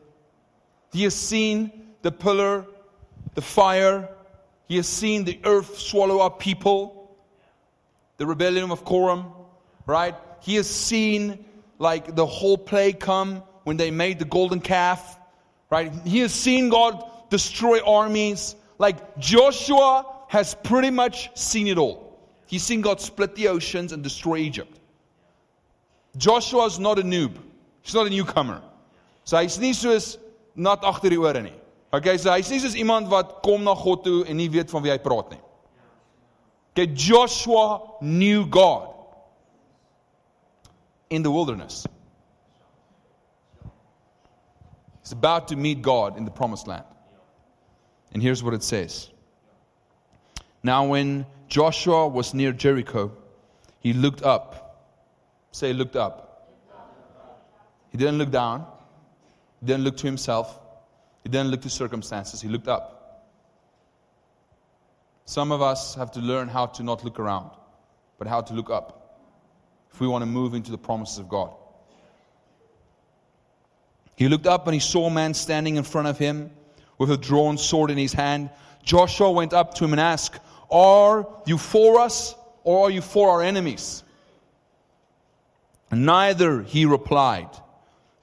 He 0.94 1.04
has 1.04 1.16
seen 1.16 1.72
the 2.02 2.12
pillar, 2.12 2.66
the 3.36 3.42
fire. 3.42 4.10
He 4.68 4.76
has 4.78 4.88
seen 4.88 5.24
the 5.24 5.40
earth 5.44 5.80
swallow 5.80 6.20
up 6.20 6.40
people, 6.40 7.18
the 8.18 8.26
rebellion 8.26 8.72
of 8.72 8.86
Korah, 8.86 9.26
right? 9.86 10.16
He 10.42 10.56
has 10.56 10.70
seen 10.70 11.46
like 11.80 12.16
the 12.16 12.26
whole 12.26 12.58
plague 12.58 13.00
come 13.00 13.44
when 13.64 13.78
they 13.78 13.92
made 13.92 14.20
the 14.20 14.26
golden 14.26 14.60
calf, 14.60 15.20
right? 15.70 15.92
He 16.06 16.20
has 16.20 16.34
seen 16.34 16.70
God 16.70 17.04
destroy 17.30 17.80
armies. 17.84 18.56
Like 18.78 19.18
Joshua 19.18 20.06
has 20.28 20.54
pretty 20.54 20.90
much 20.90 21.36
seen 21.38 21.68
it 21.68 21.78
all. 21.78 22.20
He's 22.46 22.64
seen 22.64 22.82
God 22.82 23.00
split 23.00 23.36
the 23.36 23.48
oceans 23.48 23.94
and 23.94 24.04
destroy 24.04 24.38
Egypt. 24.38 24.81
Joshua 26.18 26.66
is 26.66 26.80
not 26.80 27.00
a 27.00 27.04
noob. 27.04 27.38
He's 27.82 27.94
not 27.94 28.08
a 28.08 28.10
newcomer. 28.10 28.62
So 29.24 29.38
hy's 29.38 29.60
nie 29.60 29.74
soos 29.74 30.18
nat 30.56 30.82
agter 30.82 31.10
die 31.10 31.18
ore 31.18 31.42
nie. 31.42 31.54
Okay, 31.94 32.18
so 32.18 32.32
hy's 32.32 32.50
nie 32.50 32.60
soos 32.60 32.76
iemand 32.76 33.10
wat 33.10 33.42
kom 33.44 33.64
na 33.64 33.76
God 33.76 34.04
toe 34.04 34.24
en 34.26 34.38
nie 34.38 34.50
weet 34.50 34.72
van 34.72 34.84
wie 34.84 34.92
hy 34.92 34.98
praat 35.00 35.32
nie. 35.32 35.42
Okay, 36.72 36.88
Joshua 36.94 37.98
knew 38.02 38.46
God 38.46 38.90
in 41.10 41.24
the 41.24 41.32
wilderness. 41.32 41.86
He's 45.02 45.12
about 45.12 45.50
to 45.50 45.56
meet 45.56 45.82
God 45.82 46.18
in 46.18 46.26
the 46.26 46.32
promised 46.32 46.68
land. 46.68 46.86
And 48.14 48.22
here's 48.22 48.44
what 48.44 48.54
it 48.54 48.64
says 48.64 49.10
Now, 50.64 50.86
when 50.86 51.26
Joshua 51.48 52.08
was 52.08 52.34
near 52.34 52.52
Jericho, 52.52 53.12
he 53.80 53.94
looked 53.94 54.24
up. 54.24 54.61
Say, 55.52 55.74
looked 55.74 55.96
up. 55.96 56.32
He 57.92 57.98
didn't 57.98 58.18
look 58.18 58.32
down, 58.32 58.66
he 59.60 59.66
didn't 59.66 59.84
look 59.84 59.98
to 59.98 60.08
himself, 60.08 60.60
he 61.24 61.30
didn't 61.30 61.52
look 61.52 61.62
to 61.62 61.70
circumstances, 61.70 62.42
he 62.42 62.48
looked 62.48 62.70
up. 62.70 63.02
Some 65.26 65.52
of 65.52 65.62
us 65.62 65.96
have 65.96 66.12
to 66.12 66.20
learn 66.20 66.48
how 66.48 66.68
to 66.68 66.84
not 66.84 67.04
look 67.04 67.20
around, 67.20 67.52
but 68.18 68.28
how 68.28 68.42
to 68.42 68.54
look 68.54 68.70
up 68.70 69.20
if 69.94 70.00
we 70.00 70.08
want 70.08 70.22
to 70.22 70.26
move 70.26 70.54
into 70.54 70.72
the 70.72 70.78
promises 70.78 71.20
of 71.20 71.28
God. 71.28 71.54
He 74.16 74.28
looked 74.30 74.48
up 74.48 74.68
and 74.68 74.74
he 74.74 74.80
saw 74.80 75.08
a 75.08 75.12
man 75.12 75.34
standing 75.34 75.76
in 75.76 75.84
front 75.84 76.08
of 76.08 76.18
him 76.18 76.52
with 76.98 77.12
a 77.12 77.18
drawn 77.18 77.58
sword 77.58 77.92
in 77.92 77.98
his 77.98 78.14
hand. 78.14 78.50
Joshua 78.84 79.32
went 79.32 79.54
up 79.54 79.74
to 79.76 79.86
him 79.86 79.94
and 79.94 80.00
asked, 80.00 80.40
Are 80.70 81.28
you 81.46 81.58
for 81.58 82.00
us 82.00 82.36
or 82.64 82.88
are 82.88 82.92
you 82.92 83.02
for 83.02 83.30
our 83.30 83.42
enemies? 83.42 84.04
Neither, 85.92 86.62
he 86.64 86.86
replied, 86.86 87.50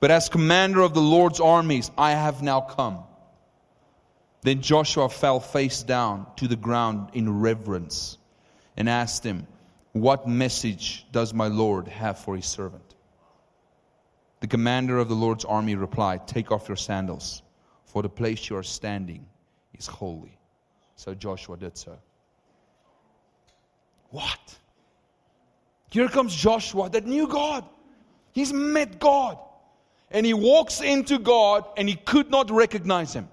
but 0.00 0.10
as 0.10 0.28
commander 0.28 0.80
of 0.80 0.94
the 0.94 1.00
Lord's 1.00 1.40
armies, 1.40 1.90
I 1.98 2.12
have 2.12 2.42
now 2.42 2.60
come. 2.60 3.00
Then 4.42 4.62
Joshua 4.62 5.08
fell 5.08 5.40
face 5.40 5.82
down 5.82 6.26
to 6.37 6.48
the 6.48 6.56
ground 6.56 7.10
in 7.12 7.40
reverence 7.40 8.16
and 8.76 8.88
asked 8.88 9.25
him, 9.25 9.46
What 9.92 10.28
message 10.28 11.06
does 11.12 11.34
my 11.34 11.48
Lord 11.48 11.88
have 11.88 12.18
for 12.18 12.37
his 12.37 12.46
servant? 12.46 12.94
The 14.40 14.46
commander 14.46 14.98
of 14.98 15.08
the 15.08 15.16
Lord's 15.16 15.44
army 15.44 15.75
replied, 15.75 16.28
Take 16.28 16.52
off 16.52 16.68
your 16.68 16.76
sandals 16.76 17.42
for 17.84 18.02
the 18.02 18.08
place 18.08 18.48
you 18.48 18.56
are 18.56 18.62
standing 18.62 19.26
is 19.75 19.87
holy. 19.87 20.38
So 20.94 21.14
Joshua 21.14 21.56
did 21.56 21.76
so. 21.76 21.98
What? 24.10 24.58
Here 25.90 26.09
comes 26.09 26.35
Joshua 26.35 26.90
that 26.90 27.07
knew 27.07 27.26
God. 27.26 27.64
He's 28.33 28.52
met 28.52 28.99
God. 28.99 29.38
And 30.11 30.25
he 30.25 30.35
walks 30.35 30.80
into 30.80 31.18
God 31.18 31.64
and 31.76 31.88
he 31.88 31.95
could 31.95 32.30
not 32.30 32.50
recognize 32.50 33.12
him. 33.12 33.28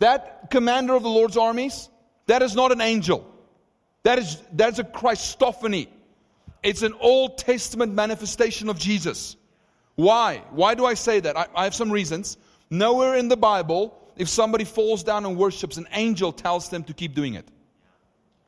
That 0.00 0.50
commander 0.50 0.94
of 0.94 1.02
the 1.02 1.08
Lord's 1.08 1.36
armies, 1.36 1.88
that 2.26 2.42
is 2.42 2.54
not 2.54 2.72
an 2.72 2.80
angel. 2.80 3.26
That 4.04 4.18
is 4.18 4.40
that's 4.52 4.78
a 4.78 4.84
Christophany. 4.84 5.88
It's 6.62 6.82
an 6.82 6.94
Old 7.00 7.38
Testament 7.38 7.94
manifestation 7.94 8.68
of 8.68 8.78
Jesus. 8.78 9.36
Why? 9.96 10.42
Why 10.50 10.74
do 10.74 10.86
I 10.86 10.94
say 10.94 11.20
that? 11.20 11.36
I, 11.36 11.46
I 11.54 11.64
have 11.64 11.74
some 11.74 11.90
reasons. 11.90 12.36
Nowhere 12.70 13.16
in 13.16 13.28
the 13.28 13.36
Bible, 13.36 13.98
if 14.16 14.28
somebody 14.28 14.64
falls 14.64 15.02
down 15.02 15.26
and 15.26 15.36
worships, 15.36 15.76
an 15.76 15.88
angel 15.92 16.32
tells 16.32 16.68
them 16.68 16.84
to 16.84 16.94
keep 16.94 17.14
doing 17.14 17.34
it. 17.34 17.48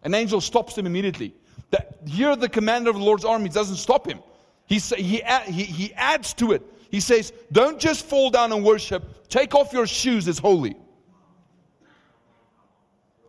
An 0.02 0.14
angel 0.14 0.40
stops 0.40 0.76
him 0.76 0.86
immediately. 0.86 1.34
That, 1.70 1.98
here, 2.06 2.34
the 2.36 2.48
commander 2.48 2.90
of 2.90 2.96
the 2.96 3.02
Lord's 3.02 3.24
army 3.24 3.48
doesn't 3.48 3.76
stop 3.76 4.06
him. 4.06 4.20
He, 4.66 4.78
he, 4.78 5.22
he, 5.46 5.62
he 5.64 5.94
adds 5.94 6.32
to 6.34 6.52
it. 6.52 6.62
He 6.90 7.00
says, 7.00 7.32
Don't 7.52 7.78
just 7.78 8.06
fall 8.06 8.30
down 8.30 8.52
and 8.52 8.64
worship, 8.64 9.28
take 9.28 9.54
off 9.54 9.72
your 9.72 9.86
shoes, 9.86 10.26
it's 10.26 10.38
holy. 10.38 10.76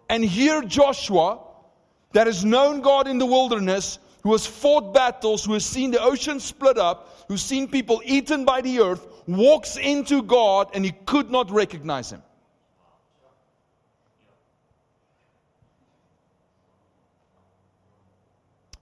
And 0.09 0.25
here, 0.25 0.61
Joshua, 0.61 1.39
that 2.13 2.27
has 2.27 2.43
known 2.43 2.81
God 2.81 3.07
in 3.07 3.17
the 3.17 3.25
wilderness, 3.25 3.99
who 4.23 4.31
has 4.33 4.45
fought 4.45 4.93
battles, 4.93 5.45
who 5.45 5.53
has 5.53 5.65
seen 5.65 5.91
the 5.91 6.01
ocean 6.01 6.39
split 6.39 6.77
up, 6.77 7.25
who's 7.27 7.41
seen 7.41 7.67
people 7.67 8.01
eaten 8.05 8.45
by 8.45 8.61
the 8.61 8.79
earth, 8.79 9.07
walks 9.27 9.77
into 9.77 10.21
God 10.21 10.69
and 10.73 10.83
he 10.83 10.91
could 11.05 11.31
not 11.31 11.49
recognize 11.49 12.11
him. 12.11 12.21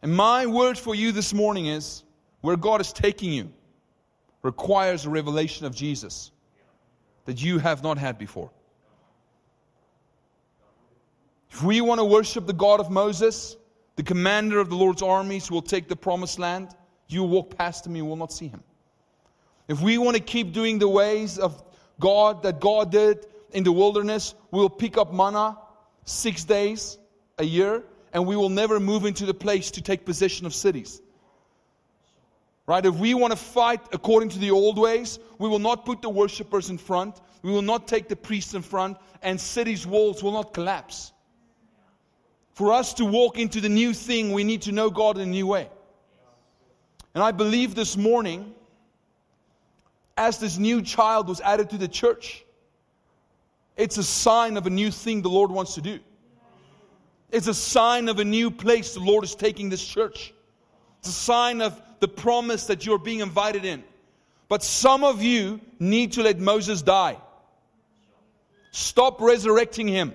And 0.01 0.13
my 0.13 0.45
word 0.45 0.77
for 0.77 0.95
you 0.95 1.11
this 1.11 1.33
morning 1.33 1.67
is 1.67 2.03
where 2.41 2.55
God 2.55 2.81
is 2.81 2.93
taking 2.93 3.33
you 3.33 3.51
requires 4.41 5.05
a 5.05 5.09
revelation 5.09 5.65
of 5.65 5.75
Jesus 5.75 6.31
that 7.25 7.41
you 7.41 7.59
have 7.59 7.83
not 7.83 7.97
had 7.97 8.17
before. 8.17 8.49
If 11.51 11.63
we 11.63 11.81
want 11.81 11.99
to 11.99 12.05
worship 12.05 12.47
the 12.47 12.53
God 12.53 12.79
of 12.79 12.89
Moses, 12.89 13.57
the 13.99 14.03
commander 14.03 14.59
of 14.59 14.69
the 14.69 14.75
Lord's 14.75 15.01
armies, 15.01 15.49
who 15.49 15.55
will 15.55 15.61
take 15.61 15.89
the 15.89 15.95
promised 15.95 16.39
land. 16.39 16.73
You 17.09 17.23
walk 17.23 17.57
past 17.57 17.85
him, 17.85 17.97
you 17.97 18.05
will 18.05 18.15
not 18.15 18.31
see 18.31 18.47
him. 18.47 18.63
If 19.67 19.81
we 19.81 19.97
want 19.97 20.15
to 20.15 20.23
keep 20.23 20.53
doing 20.53 20.79
the 20.79 20.87
ways 20.87 21.37
of 21.37 21.61
God 21.99 22.41
that 22.43 22.61
God 22.61 22.91
did 22.91 23.25
in 23.51 23.65
the 23.65 23.73
wilderness, 23.73 24.35
we'll 24.51 24.69
pick 24.69 24.97
up 24.97 25.13
manna 25.13 25.57
six 26.05 26.45
days 26.45 26.97
a 27.39 27.43
year, 27.43 27.83
and 28.13 28.25
we 28.25 28.35
will 28.35 28.49
never 28.49 28.79
move 28.79 29.05
into 29.05 29.25
the 29.25 29.33
place 29.33 29.71
to 29.71 29.81
take 29.81 30.05
possession 30.05 30.45
of 30.45 30.53
cities. 30.53 31.01
Right? 32.65 32.85
If 32.85 32.95
we 32.95 33.13
want 33.13 33.31
to 33.31 33.37
fight 33.37 33.81
according 33.93 34.29
to 34.29 34.39
the 34.39 34.51
old 34.51 34.77
ways, 34.77 35.19
we 35.39 35.49
will 35.49 35.59
not 35.59 35.85
put 35.85 36.01
the 36.01 36.09
worshippers 36.09 36.69
in 36.69 36.77
front. 36.77 37.19
We 37.41 37.51
will 37.51 37.63
not 37.63 37.87
take 37.87 38.07
the 38.07 38.15
priests 38.15 38.53
in 38.53 38.61
front, 38.61 38.97
and 39.23 39.39
cities' 39.39 39.87
walls 39.87 40.21
will 40.21 40.33
not 40.33 40.53
collapse. 40.53 41.11
For 42.53 42.73
us 42.73 42.93
to 42.95 43.05
walk 43.05 43.39
into 43.39 43.61
the 43.61 43.69
new 43.69 43.93
thing, 43.93 44.33
we 44.33 44.43
need 44.43 44.63
to 44.63 44.71
know 44.71 44.89
God 44.89 45.17
in 45.17 45.23
a 45.23 45.31
new 45.31 45.47
way. 45.47 45.69
And 47.15 47.23
I 47.23 47.31
believe 47.31 47.73
this 47.73 47.97
morning, 47.97 48.53
as 50.17 50.37
this 50.37 50.57
new 50.57 50.81
child 50.81 51.27
was 51.27 51.41
added 51.41 51.69
to 51.71 51.77
the 51.77 51.87
church, 51.87 52.45
it's 53.77 53.97
a 53.97 54.03
sign 54.03 54.57
of 54.57 54.67
a 54.67 54.69
new 54.69 54.91
thing 54.91 55.21
the 55.21 55.29
Lord 55.29 55.49
wants 55.49 55.75
to 55.75 55.81
do. 55.81 55.99
It's 57.31 57.47
a 57.47 57.53
sign 57.53 58.09
of 58.09 58.19
a 58.19 58.25
new 58.25 58.49
place 58.49 58.93
the 58.93 58.99
Lord 58.99 59.23
is 59.23 59.35
taking 59.35 59.69
this 59.69 59.85
church. 59.85 60.33
It's 60.99 61.09
a 61.09 61.13
sign 61.13 61.61
of 61.61 61.79
the 61.99 62.07
promise 62.07 62.65
that 62.67 62.85
you're 62.85 62.99
being 62.99 63.19
invited 63.19 63.65
in. 63.65 63.83
But 64.47 64.63
some 64.63 65.03
of 65.03 65.21
you 65.21 65.61
need 65.79 66.13
to 66.13 66.23
let 66.23 66.39
Moses 66.39 66.81
die. 66.81 67.17
Stop 68.71 69.21
resurrecting 69.21 69.87
him. 69.87 70.13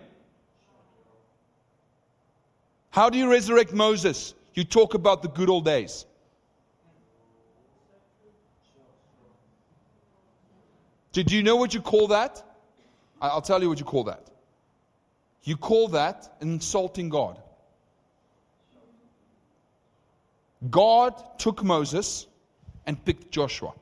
How 2.90 3.10
do 3.10 3.18
you 3.18 3.30
resurrect 3.30 3.72
Moses? 3.72 4.34
You 4.54 4.64
talk 4.64 4.94
about 4.94 5.22
the 5.22 5.28
good 5.28 5.48
old 5.48 5.64
days. 5.64 6.06
Did 11.12 11.30
you 11.30 11.44
know 11.44 11.56
what 11.56 11.74
you 11.74 11.80
call 11.80 12.08
that? 12.08 12.42
I'll 13.20 13.40
tell 13.40 13.62
you 13.62 13.68
what 13.68 13.78
you 13.78 13.84
call 13.84 14.04
that. 14.04 14.30
You 15.44 15.56
call 15.56 15.88
that 15.88 16.36
insulting 16.40 17.10
God. 17.10 17.40
God 20.70 21.38
took 21.38 21.62
Moses 21.62 22.26
and 22.86 23.02
picked 23.04 23.30
Joshua. 23.30 23.72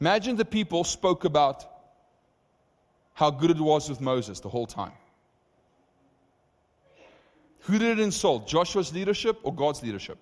Imagine 0.00 0.36
the 0.36 0.44
people 0.44 0.84
spoke 0.84 1.24
about 1.24 1.64
how 3.12 3.30
good 3.30 3.50
it 3.50 3.58
was 3.58 3.88
with 3.88 4.00
Moses 4.00 4.40
the 4.40 4.48
whole 4.48 4.66
time. 4.66 4.92
Who 7.60 7.78
did 7.78 7.98
it 7.98 8.02
insult? 8.02 8.46
Joshua's 8.46 8.94
leadership 8.94 9.38
or 9.42 9.54
God's 9.54 9.82
leadership? 9.82 10.18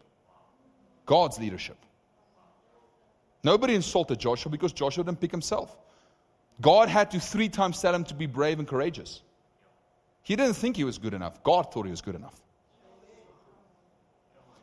God's 1.06 1.38
leadership. 1.38 1.76
Nobody 3.42 3.74
insulted 3.74 4.18
Joshua 4.18 4.50
because 4.50 4.72
Joshua 4.72 5.04
didn't 5.04 5.20
pick 5.20 5.30
himself. 5.30 5.76
God 6.60 6.88
had 6.88 7.10
to 7.10 7.20
three 7.20 7.48
times 7.48 7.80
tell 7.80 7.94
him 7.94 8.04
to 8.04 8.14
be 8.14 8.26
brave 8.26 8.58
and 8.58 8.66
courageous. 8.66 9.20
He 10.24 10.36
didn't 10.36 10.54
think 10.54 10.76
he 10.76 10.84
was 10.84 10.98
good 10.98 11.14
enough. 11.14 11.42
God 11.42 11.72
thought 11.72 11.84
he 11.84 11.90
was 11.90 12.00
good 12.00 12.14
enough. 12.14 12.34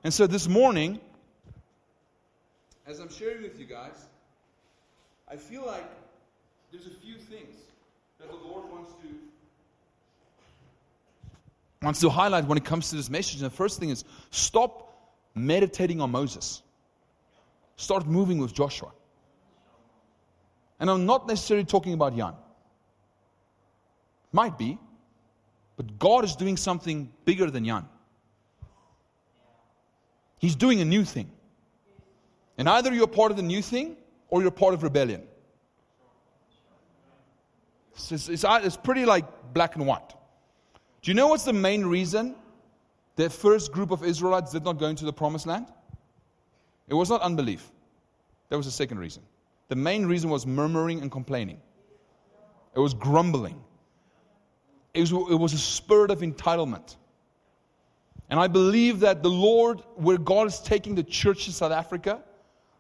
And 0.04 0.12
so 0.12 0.26
this 0.26 0.48
morning, 0.48 1.00
as 2.88 3.00
I'm 3.00 3.10
sharing 3.10 3.44
with 3.44 3.60
you 3.60 3.66
guys, 3.66 4.08
I 5.30 5.36
feel 5.36 5.64
like 5.66 5.86
there's 6.72 6.88
a 6.88 6.90
few 6.90 7.16
things 7.16 7.56
that 8.20 8.28
the 8.28 8.36
Lord 8.36 8.70
wants 8.72 8.92
to 9.04 9.08
wants 11.84 12.00
to 12.02 12.10
highlight 12.10 12.46
when 12.46 12.58
it 12.58 12.66
comes 12.66 12.90
to 12.90 12.96
this 12.96 13.10
message. 13.10 13.36
And 13.36 13.46
the 13.46 13.56
first 13.56 13.80
thing 13.80 13.90
is 13.92 14.04
stop 14.32 14.92
meditating 15.36 16.02
on 16.02 16.12
Moses. 16.12 16.64
Start 17.76 18.08
moving 18.08 18.40
with 18.40 18.54
Joshua. 18.54 18.92
And 20.80 20.90
I'm 20.90 21.06
not 21.06 21.28
necessarily 21.28 21.66
talking 21.66 21.94
about 21.94 22.16
Jan. 22.16 22.34
Might 24.32 24.58
be, 24.58 24.80
but 25.82 25.98
God 25.98 26.24
is 26.24 26.36
doing 26.36 26.58
something 26.58 27.12
bigger 27.26 27.50
than 27.50 27.66
Jan. 27.66 27.88
He's 30.38 30.56
doing 30.56 30.80
a 30.80 30.86
new 30.86 31.04
thing. 31.04 31.32
And 32.60 32.70
either 32.70 32.94
you're 32.94 33.08
part 33.08 33.32
of 33.32 33.38
the 33.38 33.42
new 33.42 33.64
thing 33.64 33.98
or 34.30 34.44
you're 34.44 34.52
part 34.52 34.76
of 34.76 34.84
rebellion. 34.84 35.24
It's, 37.94 38.30
it's, 38.30 38.46
it's, 38.48 38.78
pretty 38.78 39.06
like 39.06 39.26
black 39.56 39.76
and 39.76 39.88
white. 39.88 40.10
Do 41.02 41.10
you 41.10 41.16
know 41.16 41.30
what's 41.30 41.46
the 41.46 41.54
main 41.54 41.84
reason 41.84 42.36
the 43.16 43.28
first 43.28 43.72
group 43.72 43.90
of 43.90 44.04
Israelites 44.04 44.52
did 44.52 44.64
not 44.64 44.74
go 44.74 44.86
into 44.86 45.06
the 45.06 45.14
promised 45.14 45.48
land? 45.48 45.66
It 46.90 46.94
was 46.94 47.10
not 47.10 47.22
unbelief. 47.22 47.72
There 48.50 48.58
was 48.60 48.68
a 48.68 48.72
second 48.72 49.00
reason. 49.00 49.24
The 49.70 49.76
main 49.76 50.06
reason 50.06 50.30
was 50.30 50.46
murmuring 50.46 51.02
and 51.02 51.12
complaining. 51.12 51.60
It 52.76 52.80
was 52.80 52.94
grumbling. 52.94 53.64
It 54.94 55.00
was, 55.00 55.12
it 55.12 55.40
was 55.40 55.54
a 55.54 55.58
spirit 55.58 56.12
of 56.12 56.20
entitlement. 56.20 56.98
And 58.30 58.40
I 58.40 58.48
believe 58.48 59.02
that 59.02 59.24
the 59.24 59.30
Lord, 59.30 59.82
where 59.96 60.18
God 60.18 60.48
is 60.48 60.60
taking 60.60 60.96
the 60.96 61.04
church 61.04 61.48
in 61.48 61.54
South 61.54 61.72
Africa, 61.72 62.22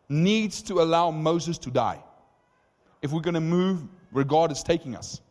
needs 0.07 0.61
to 0.63 0.81
allow 0.81 1.11
Moses 1.11 1.57
to 1.59 1.71
die. 1.71 2.01
If 3.01 3.11
we're 3.11 3.21
going 3.21 3.35
to 3.35 3.41
move 3.41 3.83
where 4.11 4.23
God 4.23 4.51
is 4.51 4.63
taking 4.63 4.95
us, 4.95 5.21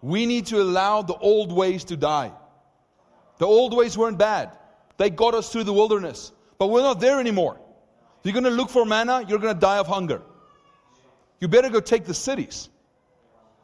we 0.00 0.26
need 0.26 0.46
to 0.46 0.60
allow 0.60 1.02
the 1.02 1.14
old 1.14 1.52
ways 1.52 1.84
to 1.84 1.96
die. 1.96 2.32
The 3.38 3.46
old 3.46 3.76
ways 3.76 3.96
weren't 3.96 4.18
bad, 4.18 4.50
they 4.96 5.10
got 5.10 5.34
us 5.34 5.52
through 5.52 5.64
the 5.64 5.72
wilderness, 5.72 6.32
but 6.58 6.68
we're 6.68 6.82
not 6.82 7.00
there 7.00 7.20
anymore. 7.20 7.60
You're 8.24 8.32
going 8.32 8.44
to 8.44 8.50
look 8.50 8.68
for 8.68 8.84
manna, 8.84 9.24
you're 9.28 9.38
going 9.38 9.54
to 9.54 9.60
die 9.60 9.78
of 9.78 9.86
hunger. 9.86 10.22
You 11.40 11.46
better 11.48 11.68
go 11.68 11.80
take 11.80 12.04
the 12.04 12.14
cities 12.14 12.68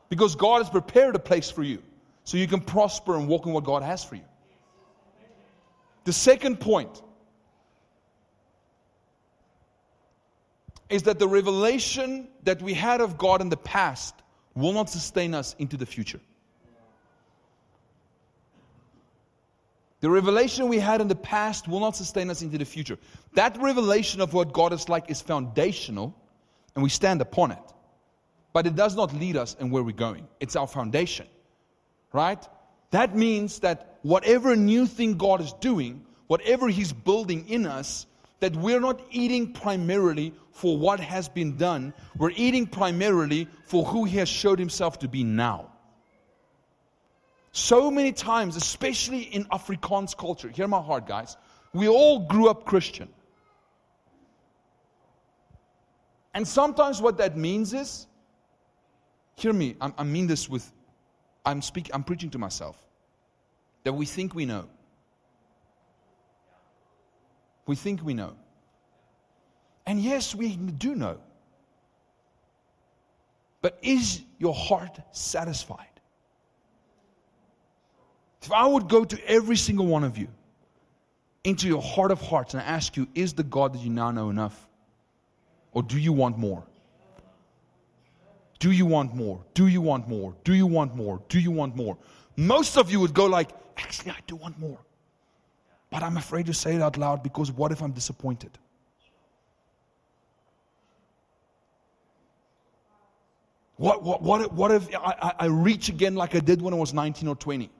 because 0.09 0.35
God 0.35 0.59
has 0.59 0.71
prepared 0.71 1.15
a 1.17 1.19
place 1.19 1.51
for 1.51 1.63
you 1.63 1.83
so 2.25 2.37
you 2.37 2.47
can 2.47 2.61
prosper 2.61 3.17
and 3.17 3.29
walk 3.29 3.47
in 3.47 3.53
what 3.53 3.65
God 3.65 3.83
has 3.83 4.05
for 4.05 4.17
you. 4.17 4.25
The 6.05 6.13
second 6.13 6.61
point 6.61 7.03
is 10.91 11.05
that 11.05 11.19
the 11.19 11.29
revelation 11.29 12.29
that 12.45 12.61
we 12.63 12.75
had 12.75 13.01
of 13.01 13.19
God 13.19 13.41
in 13.41 13.49
the 13.49 13.57
past 13.57 14.15
will 14.55 14.73
not 14.73 14.89
sustain 14.91 15.35
us 15.35 15.57
into 15.59 15.77
the 15.77 15.87
future. 15.87 16.21
The 20.01 20.11
revelation 20.11 20.69
we 20.69 20.79
had 20.79 21.01
in 21.01 21.09
the 21.09 21.15
past 21.15 21.67
will 21.67 21.81
not 21.81 21.97
sustain 21.97 22.29
us 22.29 22.43
into 22.43 22.59
the 22.59 22.67
future. 22.67 22.99
That 23.33 23.57
revelation 23.59 24.21
of 24.21 24.35
what 24.35 24.53
God 24.53 24.75
is 24.75 24.91
like 24.91 25.11
is 25.11 25.23
foundational, 25.23 26.15
and 26.75 26.83
we 26.83 26.91
stand 26.91 27.23
upon 27.23 27.53
it. 27.53 27.74
But 28.55 28.67
it 28.67 28.77
does 28.77 28.97
not 28.97 29.13
lead 29.13 29.37
us 29.37 29.57
in 29.61 29.69
where 29.69 29.83
we're 29.83 29.93
going. 29.93 30.27
It's 30.41 30.57
our 30.57 30.67
foundation. 30.67 31.27
Right? 32.13 32.43
That 32.93 33.15
means 33.15 33.59
that 33.59 33.99
whatever 34.03 34.55
new 34.55 34.87
thing 34.87 35.19
God 35.19 35.41
is 35.43 35.53
doing, 35.55 36.07
whatever 36.29 36.69
He's 36.69 36.93
building 36.93 37.49
in 37.49 37.67
us, 37.67 38.07
that 38.39 38.55
we're 38.55 38.81
not 38.81 39.01
eating 39.11 39.53
primarily 39.53 40.33
for 40.53 40.79
what 40.79 41.01
has 41.01 41.29
been 41.29 41.57
done. 41.57 41.93
We're 42.17 42.31
eating 42.37 42.67
primarily 42.67 43.49
for 43.67 43.85
who 43.85 44.05
He 44.05 44.19
has 44.19 44.29
showed 44.29 44.61
Himself 44.61 45.01
to 45.01 45.09
be 45.09 45.25
now. 45.25 45.73
So 47.51 47.91
many 47.91 48.13
times, 48.13 48.55
especially 48.55 49.23
in 49.23 49.45
Afrikaans 49.47 50.17
culture, 50.17 50.49
hear 50.49 50.69
my 50.69 50.81
heart, 50.81 51.09
guys. 51.09 51.37
We 51.73 51.89
all 51.89 52.21
grew 52.21 52.49
up 52.49 52.65
Christian. 52.65 53.09
And 56.35 56.47
sometimes 56.47 57.01
what 57.03 57.19
that 57.19 57.37
means 57.37 57.73
is, 57.73 58.07
hear 59.37 59.53
me, 59.53 59.77
I, 59.81 59.93
I 59.99 60.05
mean 60.05 60.27
this 60.27 60.49
with, 60.49 60.71
I'm 61.45 61.63
speaking, 61.63 61.95
I'm 61.95 62.05
preaching 62.05 62.31
to 62.31 62.39
myself 62.39 62.77
that 63.85 63.93
we 63.93 64.07
think 64.07 64.35
we 64.35 64.47
know. 64.47 64.69
We 67.67 67.77
think 67.77 68.03
we 68.03 68.15
know. 68.15 68.35
And 69.87 70.01
yes, 70.01 70.35
we 70.35 70.57
do 70.57 70.95
know. 70.95 71.19
But 73.61 73.79
is 73.83 74.23
your 74.39 74.55
heart 74.55 74.99
satisfied? 75.13 75.87
If 78.43 78.53
I 78.53 78.67
would 78.67 78.89
go 78.89 79.05
to 79.05 79.27
every 79.27 79.57
single 79.57 79.87
one 79.87 80.05
of 80.05 80.19
you 80.19 80.29
into 81.45 81.67
your 81.67 81.81
heart 81.81 82.11
of 82.11 82.21
hearts 82.21 82.53
and 82.53 82.63
ask 82.63 82.97
you, 82.97 83.09
is 83.15 83.33
the 83.33 83.43
God 83.43 83.75
that 83.75 83.81
you 83.81 83.91
now 83.91 84.11
know 84.11 84.29
enough? 84.29 84.69
Or 85.73 85.83
do 85.83 85.99
you 85.99 86.13
want 86.13 86.39
more? 86.39 86.63
Do 88.65 88.71
you 88.71 88.87
want 88.87 89.15
more? 89.15 89.45
Do 89.53 89.67
you 89.67 89.83
want 89.83 90.09
more? 90.09 90.35
Do 90.43 90.55
you 90.55 90.67
want 90.67 90.97
more? 90.97 91.21
Do 91.29 91.39
you 91.39 91.51
want 91.51 91.77
more? 91.77 91.99
Most 92.35 92.79
of 92.79 92.91
you 92.91 92.99
would 93.01 93.13
go 93.13 93.27
like, 93.27 93.51
actually, 93.77 94.13
I 94.13 94.21
do 94.27 94.37
want 94.37 94.59
more. 94.59 94.79
But 95.91 96.03
I'm 96.03 96.17
afraid 96.17 96.47
to 96.47 96.55
say 96.55 96.75
it 96.77 96.81
out 96.81 96.97
loud 96.97 97.23
because 97.23 97.53
what 97.53 97.73
if 97.73 97.83
I'm 97.83 97.93
disappointed? 97.93 98.59
What, 103.77 104.03
what, 104.03 104.23
what, 104.23 104.51
what 104.55 104.71
if 104.71 104.89
I, 104.97 105.35
I 105.41 105.47
reach 105.47 105.91
again 105.91 106.15
like 106.15 106.35
I 106.35 106.41
did 106.41 106.63
when 106.63 106.73
I 106.73 106.79
was 106.79 106.95
19 106.95 107.29
or 107.29 107.37
20? 107.37 107.71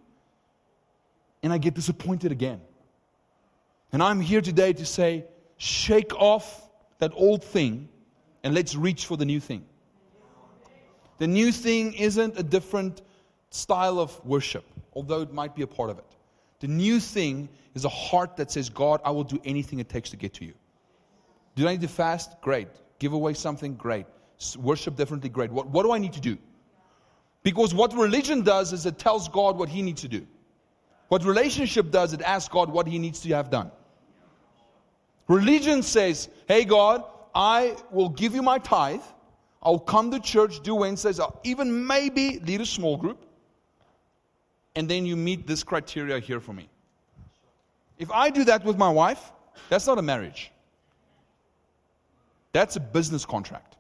and 1.45 1.53
I 1.53 1.59
get 1.59 1.75
disappointed 1.75 2.33
again. 2.33 2.61
And 3.93 4.03
I'm 4.03 4.21
here 4.21 4.41
today 4.41 4.73
to 4.73 4.87
say, 4.87 5.27
shake 5.59 6.15
off 6.15 6.69
that 6.99 7.13
old 7.15 7.45
thing 7.45 7.89
and 8.43 8.55
let's 8.55 8.75
reach 8.75 9.05
for 9.05 9.19
the 9.19 9.27
new 9.27 9.41
thing. 9.41 9.67
The 11.19 11.27
new 11.27 11.53
thing 11.53 11.95
isn't 11.95 12.39
a 12.39 12.43
different 12.43 13.03
style 13.51 13.99
of 14.01 14.25
worship, 14.25 14.65
although 14.95 15.23
it 15.23 15.33
might 15.33 15.55
be 15.55 15.63
a 15.63 15.67
part 15.67 15.91
of 15.91 15.99
it. 15.99 16.07
The 16.61 16.69
new 16.69 16.99
thing 16.99 17.49
is 17.75 17.85
a 17.85 17.89
heart 17.89 18.37
that 18.37 18.51
says, 18.51 18.69
God, 18.69 19.01
I 19.05 19.11
will 19.11 19.25
do 19.25 19.41
anything 19.45 19.79
it 19.79 19.89
takes 19.89 20.11
to 20.11 20.17
get 20.17 20.35
to 20.35 20.45
you. 20.45 20.55
Do 21.55 21.69
I 21.69 21.73
need 21.73 21.83
to 21.83 21.89
fast? 21.89 22.41
Great. 22.41 22.69
Give 22.99 23.13
away 23.13 23.35
something? 23.35 23.75
Great. 23.75 24.07
Worship 24.57 24.97
differently? 24.97 25.29
Great. 25.29 25.51
What, 25.51 25.69
what 25.69 25.85
do 25.85 25.93
I 25.93 25.99
need 25.99 26.15
to 26.15 26.21
do? 26.21 26.37
Because 27.43 27.75
what 27.75 27.93
religion 27.95 28.43
does 28.43 28.73
is 28.73 28.87
it 28.87 28.99
tells 28.99 29.29
God 29.29 29.57
what 29.57 29.69
he 29.69 29.83
needs 29.83 30.01
to 30.03 30.09
do. 30.09 30.27
What 31.09 31.25
relationship 31.25 31.91
does, 31.91 32.13
it 32.13 32.23
asks 32.23 32.49
God 32.49 32.71
what 32.71 32.89
he 32.89 32.99
needs 32.99 33.21
to 33.21 33.29
have 33.35 33.51
done. 33.51 33.71
Religion 35.29 35.83
says, 35.83 36.29
hey, 36.49 36.65
God, 36.65 37.05
I 37.35 37.77
will 37.91 38.09
give 38.09 38.35
you 38.35 38.43
my 38.43 38.59
tithe. 38.59 39.03
I'll 39.65 39.79
come 39.79 40.11
to 40.11 40.21
church, 40.21 40.61
do 40.63 40.75
Wednesdays, 40.75 41.19
I'll 41.19 41.41
even 41.45 41.87
maybe 41.87 42.39
lead 42.41 42.61
a 42.61 42.67
small 42.67 42.97
group. 42.97 43.25
And 44.77 44.89
then 44.89 45.07
you 45.07 45.17
meet 45.17 45.47
this 45.47 45.63
criteria 45.63 46.19
here 46.19 46.41
for 46.41 46.53
me. 46.53 46.69
If 47.99 48.11
I 48.11 48.31
do 48.31 48.45
that 48.45 48.65
with 48.65 48.77
my 48.77 48.91
wife, 48.91 49.33
that's 49.69 49.87
not 49.87 49.99
a 49.99 50.03
marriage. 50.03 50.51
That's 52.53 52.77
a 52.77 52.81
business 52.81 53.25
contract. 53.25 53.77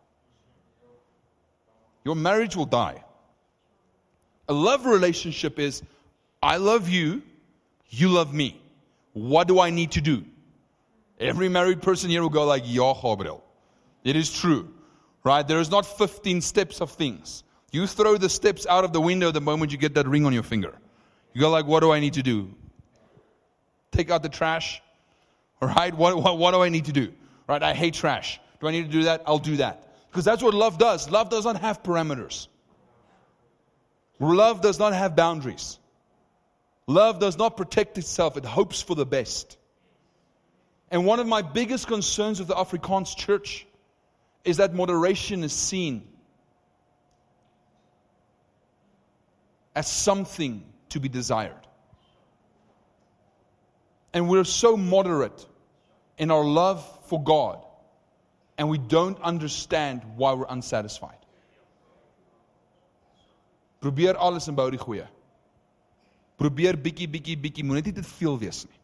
Your 2.04 2.14
marriage 2.14 2.54
will 2.56 2.66
die. 2.66 3.02
A 4.48 4.52
love 4.52 4.86
relationship 4.86 5.58
is 5.58 5.82
I 6.42 6.58
love 6.58 6.88
you, 6.88 7.22
you 7.88 8.08
love 8.08 8.34
me. 8.34 8.60
What 9.14 9.48
do 9.48 9.60
I 9.60 9.70
need 9.70 9.92
to 9.92 10.00
do? 10.00 10.24
Every 11.18 11.48
married 11.48 11.80
person 11.80 12.10
here 12.10 12.22
will 12.22 12.28
go 12.28 12.44
like, 12.44 12.64
Ja, 12.66 12.94
Gabriel. 12.94 13.42
It 14.02 14.16
is 14.16 14.32
true. 14.32 14.73
Right? 15.24 15.46
There 15.46 15.58
is 15.58 15.70
not 15.70 15.86
15 15.86 16.40
steps 16.42 16.80
of 16.80 16.90
things. 16.90 17.42
You 17.72 17.86
throw 17.86 18.16
the 18.16 18.28
steps 18.28 18.66
out 18.66 18.84
of 18.84 18.92
the 18.92 19.00
window 19.00 19.30
the 19.30 19.40
moment 19.40 19.72
you 19.72 19.78
get 19.78 19.94
that 19.94 20.06
ring 20.06 20.26
on 20.26 20.32
your 20.32 20.42
finger. 20.42 20.74
You 21.32 21.40
go 21.40 21.50
like, 21.50 21.66
what 21.66 21.80
do 21.80 21.90
I 21.90 21.98
need 21.98 22.12
to 22.14 22.22
do? 22.22 22.54
Take 23.90 24.10
out 24.10 24.22
the 24.22 24.28
trash. 24.28 24.80
All 25.60 25.68
right? 25.68 25.92
What, 25.92 26.22
what, 26.22 26.38
what 26.38 26.52
do 26.52 26.62
I 26.62 26.68
need 26.68 26.84
to 26.84 26.92
do? 26.92 27.12
Right? 27.48 27.62
I 27.62 27.74
hate 27.74 27.94
trash. 27.94 28.40
Do 28.60 28.68
I 28.68 28.70
need 28.70 28.84
to 28.84 28.92
do 28.92 29.04
that? 29.04 29.22
I'll 29.26 29.38
do 29.38 29.56
that. 29.56 29.88
Because 30.10 30.24
that's 30.24 30.42
what 30.42 30.54
love 30.54 30.78
does. 30.78 31.10
Love 31.10 31.30
does 31.30 31.44
not 31.44 31.60
have 31.60 31.82
parameters. 31.82 32.46
Love 34.20 34.60
does 34.60 34.78
not 34.78 34.92
have 34.92 35.16
boundaries. 35.16 35.78
Love 36.86 37.18
does 37.18 37.38
not 37.38 37.56
protect 37.56 37.98
itself, 37.98 38.36
it 38.36 38.44
hopes 38.44 38.82
for 38.82 38.94
the 38.94 39.06
best. 39.06 39.56
And 40.90 41.06
one 41.06 41.18
of 41.18 41.26
my 41.26 41.42
biggest 41.42 41.86
concerns 41.86 42.38
with 42.38 42.48
the 42.48 42.54
Afrikaans 42.54 43.16
church 43.16 43.66
is 44.44 44.58
that 44.58 44.74
moderation 44.74 45.42
is 45.42 45.52
seen 45.52 46.06
as 49.74 49.90
something 49.90 50.62
to 50.90 51.00
be 51.00 51.08
desired. 51.08 51.66
And 54.12 54.28
we're 54.28 54.44
so 54.44 54.76
moderate 54.76 55.46
in 56.18 56.30
our 56.30 56.44
love 56.44 56.86
for 57.08 57.22
God, 57.22 57.64
and 58.56 58.68
we 58.68 58.78
don't 58.78 59.20
understand 59.20 60.02
why 60.16 60.34
we're 60.34 60.46
unsatisfied. 60.48 61.18
Probeer 63.80 64.14
alles 64.16 64.48
en 64.48 64.54
bou 64.54 64.70
die 64.70 64.78
goeie. 64.78 65.08
Probeer 66.38 66.78
bietjie 66.80 67.08
bietjie 67.10 67.36
bietjie, 67.36 67.64
moenie 67.64 67.82
dit 67.82 67.98
te 67.98 68.02
veel 68.02 68.38
wees 68.38 68.64
nie. 68.64 68.78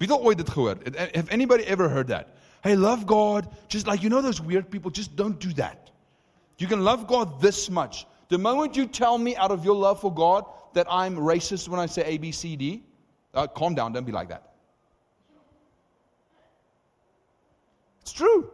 Wie 0.00 0.08
het 0.10 0.18
ooit 0.18 0.40
dit 0.40 0.50
gehoor? 0.50 0.80
Have 1.14 1.30
anybody 1.30 1.62
ever 1.64 1.88
heard 1.88 2.08
that? 2.08 2.26
Hey, 2.62 2.76
love 2.76 3.06
God, 3.06 3.48
just 3.68 3.86
like 3.86 4.02
you 4.02 4.08
know 4.08 4.22
those 4.22 4.40
weird 4.40 4.70
people, 4.70 4.90
just 4.90 5.16
don't 5.16 5.38
do 5.40 5.52
that. 5.54 5.90
You 6.58 6.68
can 6.68 6.84
love 6.84 7.08
God 7.08 7.40
this 7.40 7.68
much. 7.68 8.06
The 8.28 8.38
moment 8.38 8.76
you 8.76 8.86
tell 8.86 9.18
me 9.18 9.34
out 9.36 9.50
of 9.50 9.64
your 9.64 9.74
love 9.74 10.00
for 10.00 10.14
God 10.14 10.44
that 10.74 10.86
I'm 10.88 11.16
racist 11.16 11.68
when 11.68 11.80
I 11.80 11.86
say 11.86 12.02
A, 12.04 12.18
B, 12.18 12.30
C, 12.30 12.54
D, 12.56 12.84
uh, 13.34 13.46
calm 13.48 13.74
down, 13.74 13.92
don't 13.92 14.04
be 14.04 14.12
like 14.12 14.28
that. 14.28 14.52
It's 18.02 18.12
true. 18.12 18.50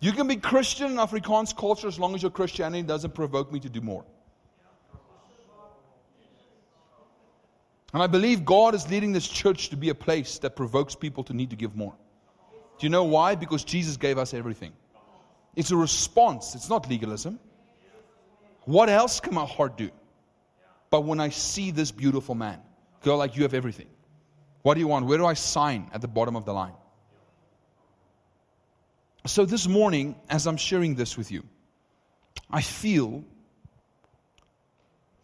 You 0.00 0.12
can 0.12 0.28
be 0.28 0.36
Christian 0.36 0.92
in 0.92 0.96
Afrikaans 0.98 1.56
culture 1.56 1.88
as 1.88 1.98
long 1.98 2.14
as 2.14 2.22
your 2.22 2.30
Christianity 2.30 2.82
doesn't 2.82 3.14
provoke 3.14 3.50
me 3.52 3.58
to 3.60 3.68
do 3.68 3.80
more. 3.80 4.04
And 7.92 8.02
I 8.02 8.06
believe 8.06 8.44
God 8.44 8.74
is 8.74 8.88
leading 8.90 9.12
this 9.12 9.26
church 9.26 9.70
to 9.70 9.76
be 9.76 9.88
a 9.88 9.94
place 9.94 10.38
that 10.38 10.56
provokes 10.56 10.94
people 10.94 11.24
to 11.24 11.32
need 11.32 11.50
to 11.50 11.56
give 11.56 11.74
more. 11.76 11.94
Do 12.78 12.86
you 12.86 12.90
know 12.90 13.04
why? 13.04 13.34
Because 13.34 13.64
Jesus 13.64 13.96
gave 13.96 14.18
us 14.18 14.34
everything. 14.34 14.72
It's 15.56 15.70
a 15.70 15.76
response, 15.76 16.54
it's 16.54 16.68
not 16.68 16.88
legalism. 16.88 17.38
What 18.64 18.88
else 18.88 19.20
can 19.20 19.34
my 19.34 19.44
heart 19.44 19.76
do? 19.76 19.90
But 20.90 21.02
when 21.02 21.20
I 21.20 21.28
see 21.28 21.70
this 21.70 21.90
beautiful 21.90 22.34
man, 22.34 22.60
go 23.02 23.16
like, 23.16 23.36
You 23.36 23.42
have 23.42 23.54
everything. 23.54 23.88
What 24.62 24.74
do 24.74 24.80
you 24.80 24.88
want? 24.88 25.06
Where 25.06 25.18
do 25.18 25.26
I 25.26 25.34
sign 25.34 25.90
at 25.92 26.00
the 26.00 26.08
bottom 26.08 26.36
of 26.36 26.44
the 26.44 26.54
line? 26.54 26.72
So 29.26 29.44
this 29.44 29.66
morning, 29.66 30.16
as 30.28 30.46
I'm 30.46 30.56
sharing 30.56 30.94
this 30.94 31.16
with 31.16 31.30
you, 31.30 31.44
I 32.50 32.62
feel 32.62 33.24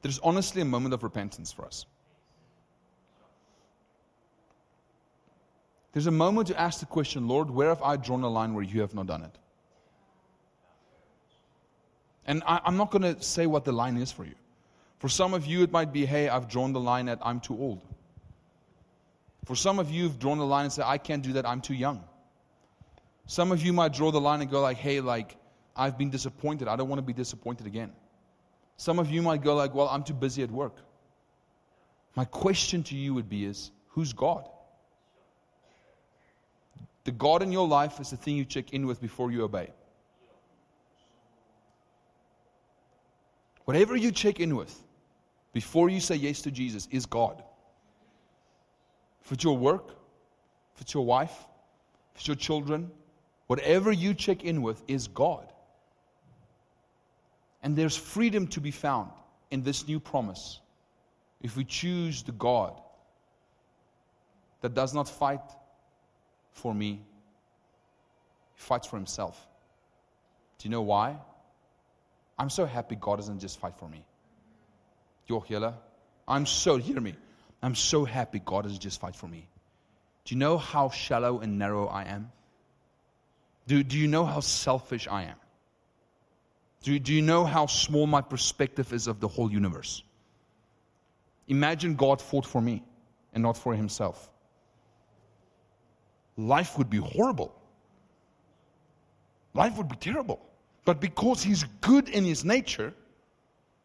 there's 0.02 0.18
honestly 0.20 0.62
a 0.62 0.64
moment 0.64 0.94
of 0.94 1.02
repentance 1.02 1.52
for 1.52 1.64
us. 1.64 1.86
There's 5.92 6.06
a 6.06 6.12
moment 6.12 6.48
to 6.48 6.60
ask 6.60 6.80
the 6.80 6.86
question, 6.86 7.26
Lord, 7.26 7.50
where 7.50 7.68
have 7.68 7.82
I 7.82 7.96
drawn 7.96 8.22
a 8.22 8.28
line 8.28 8.54
where 8.54 8.62
you 8.62 8.80
have 8.80 8.94
not 8.94 9.06
done 9.06 9.22
it? 9.22 9.36
And 12.26 12.42
I, 12.46 12.60
am 12.64 12.76
not 12.76 12.90
going 12.90 13.02
to 13.02 13.20
say 13.22 13.46
what 13.46 13.64
the 13.64 13.72
line 13.72 13.96
is 13.96 14.12
for 14.12 14.24
you. 14.24 14.34
For 14.98 15.08
some 15.08 15.34
of 15.34 15.46
you, 15.46 15.62
it 15.62 15.72
might 15.72 15.92
be, 15.92 16.06
hey, 16.06 16.28
I've 16.28 16.48
drawn 16.48 16.72
the 16.72 16.80
line 16.80 17.08
at 17.08 17.18
I'm 17.22 17.40
too 17.40 17.58
old. 17.58 17.80
For 19.46 19.56
some 19.56 19.78
of 19.78 19.90
you, 19.90 20.04
you've 20.04 20.18
drawn 20.18 20.38
the 20.38 20.46
line 20.46 20.64
and 20.64 20.72
say, 20.72 20.82
I 20.84 20.98
can't 20.98 21.22
do 21.22 21.32
that, 21.32 21.46
I'm 21.46 21.60
too 21.60 21.74
young. 21.74 22.04
Some 23.26 23.50
of 23.50 23.62
you 23.62 23.72
might 23.72 23.92
draw 23.92 24.10
the 24.10 24.20
line 24.20 24.42
and 24.42 24.50
go 24.50 24.60
like, 24.60 24.76
hey, 24.76 25.00
like, 25.00 25.36
I've 25.74 25.96
been 25.96 26.10
disappointed. 26.10 26.68
I 26.68 26.76
don't 26.76 26.88
want 26.88 26.98
to 26.98 27.06
be 27.06 27.12
disappointed 27.12 27.66
again. 27.66 27.92
Some 28.76 28.98
of 28.98 29.10
you 29.10 29.22
might 29.22 29.42
go 29.42 29.54
like, 29.54 29.74
well, 29.74 29.88
I'm 29.88 30.04
too 30.04 30.14
busy 30.14 30.42
at 30.42 30.50
work. 30.50 30.76
My 32.16 32.24
question 32.24 32.82
to 32.84 32.94
you 32.94 33.14
would 33.14 33.28
be 33.28 33.44
is, 33.44 33.70
who's 33.88 34.12
God? 34.12 34.48
The 37.04 37.12
God 37.12 37.42
in 37.42 37.50
your 37.50 37.66
life 37.66 38.00
is 38.00 38.10
the 38.10 38.16
thing 38.16 38.36
you 38.36 38.44
check 38.44 38.72
in 38.72 38.86
with 38.86 39.00
before 39.00 39.30
you 39.30 39.42
obey. 39.44 39.70
Whatever 43.64 43.96
you 43.96 44.10
check 44.10 44.40
in 44.40 44.56
with 44.56 44.74
before 45.52 45.88
you 45.88 46.00
say 46.00 46.16
yes 46.16 46.42
to 46.42 46.50
Jesus 46.50 46.88
is 46.90 47.06
God. 47.06 47.42
If 49.24 49.32
it's 49.32 49.44
your 49.44 49.56
work, 49.56 49.90
if 50.74 50.80
it's 50.80 50.94
your 50.94 51.04
wife, 51.04 51.46
if 52.14 52.20
it's 52.20 52.28
your 52.28 52.36
children, 52.36 52.90
whatever 53.46 53.92
you 53.92 54.12
check 54.12 54.44
in 54.44 54.62
with 54.62 54.82
is 54.88 55.08
God. 55.08 55.52
And 57.62 57.76
there's 57.76 57.96
freedom 57.96 58.46
to 58.48 58.60
be 58.60 58.70
found 58.70 59.10
in 59.50 59.62
this 59.62 59.86
new 59.86 60.00
promise 60.00 60.60
if 61.42 61.56
we 61.56 61.64
choose 61.64 62.22
the 62.22 62.32
God 62.32 62.80
that 64.60 64.74
does 64.74 64.94
not 64.94 65.08
fight 65.08 65.42
for 66.52 66.74
me. 66.74 67.00
He 68.54 68.60
fights 68.60 68.86
for 68.86 68.96
himself. 68.96 69.38
Do 70.58 70.68
you 70.68 70.70
know 70.70 70.82
why? 70.82 71.16
I'm 72.38 72.50
so 72.50 72.66
happy 72.66 72.96
God 72.96 73.16
doesn't 73.16 73.40
just 73.40 73.58
fight 73.58 73.76
for 73.76 73.88
me. 73.88 74.04
Jochjela, 75.28 75.74
I'm 76.26 76.46
so, 76.46 76.76
hear 76.76 77.00
me. 77.00 77.14
I'm 77.62 77.74
so 77.74 78.04
happy 78.04 78.40
God 78.44 78.62
doesn't 78.62 78.80
just 78.80 79.00
fight 79.00 79.14
for 79.14 79.28
me. 79.28 79.46
Do 80.24 80.34
you 80.34 80.38
know 80.38 80.58
how 80.58 80.90
shallow 80.90 81.40
and 81.40 81.58
narrow 81.58 81.86
I 81.86 82.04
am? 82.04 82.30
Do, 83.66 83.82
do 83.82 83.98
you 83.98 84.08
know 84.08 84.24
how 84.24 84.40
selfish 84.40 85.06
I 85.08 85.24
am? 85.24 85.36
Do, 86.82 86.98
do 86.98 87.12
you 87.12 87.22
know 87.22 87.44
how 87.44 87.66
small 87.66 88.06
my 88.06 88.22
perspective 88.22 88.92
is 88.92 89.06
of 89.06 89.20
the 89.20 89.28
whole 89.28 89.52
universe? 89.52 90.02
Imagine 91.48 91.94
God 91.94 92.22
fought 92.22 92.46
for 92.46 92.60
me 92.60 92.82
and 93.32 93.42
not 93.42 93.56
for 93.56 93.74
himself 93.74 94.30
life 96.48 96.78
would 96.78 96.90
be 96.90 96.98
horrible. 96.98 97.54
Life 99.54 99.76
would 99.76 99.88
be 99.88 99.96
terrible. 99.96 100.40
But 100.84 101.00
because 101.00 101.42
he's 101.42 101.64
good 101.80 102.08
in 102.08 102.24
his 102.24 102.44
nature, 102.44 102.94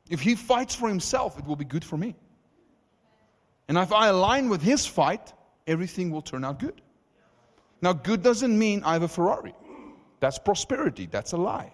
if 0.09 0.21
he 0.21 0.35
fights 0.35 0.75
for 0.75 0.87
himself, 0.87 1.37
it 1.37 1.45
will 1.45 1.55
be 1.55 1.65
good 1.65 1.83
for 1.83 1.97
me. 1.97 2.15
And 3.67 3.77
if 3.77 3.91
I 3.91 4.07
align 4.07 4.49
with 4.49 4.61
his 4.61 4.85
fight, 4.85 5.33
everything 5.67 6.11
will 6.11 6.21
turn 6.21 6.45
out 6.45 6.59
good. 6.59 6.81
Now, 7.81 7.93
good 7.93 8.21
doesn't 8.21 8.57
mean 8.57 8.83
I 8.83 8.93
have 8.93 9.03
a 9.03 9.07
Ferrari. 9.07 9.53
That's 10.19 10.39
prosperity. 10.39 11.07
That's 11.07 11.33
a 11.33 11.37
lie. 11.37 11.73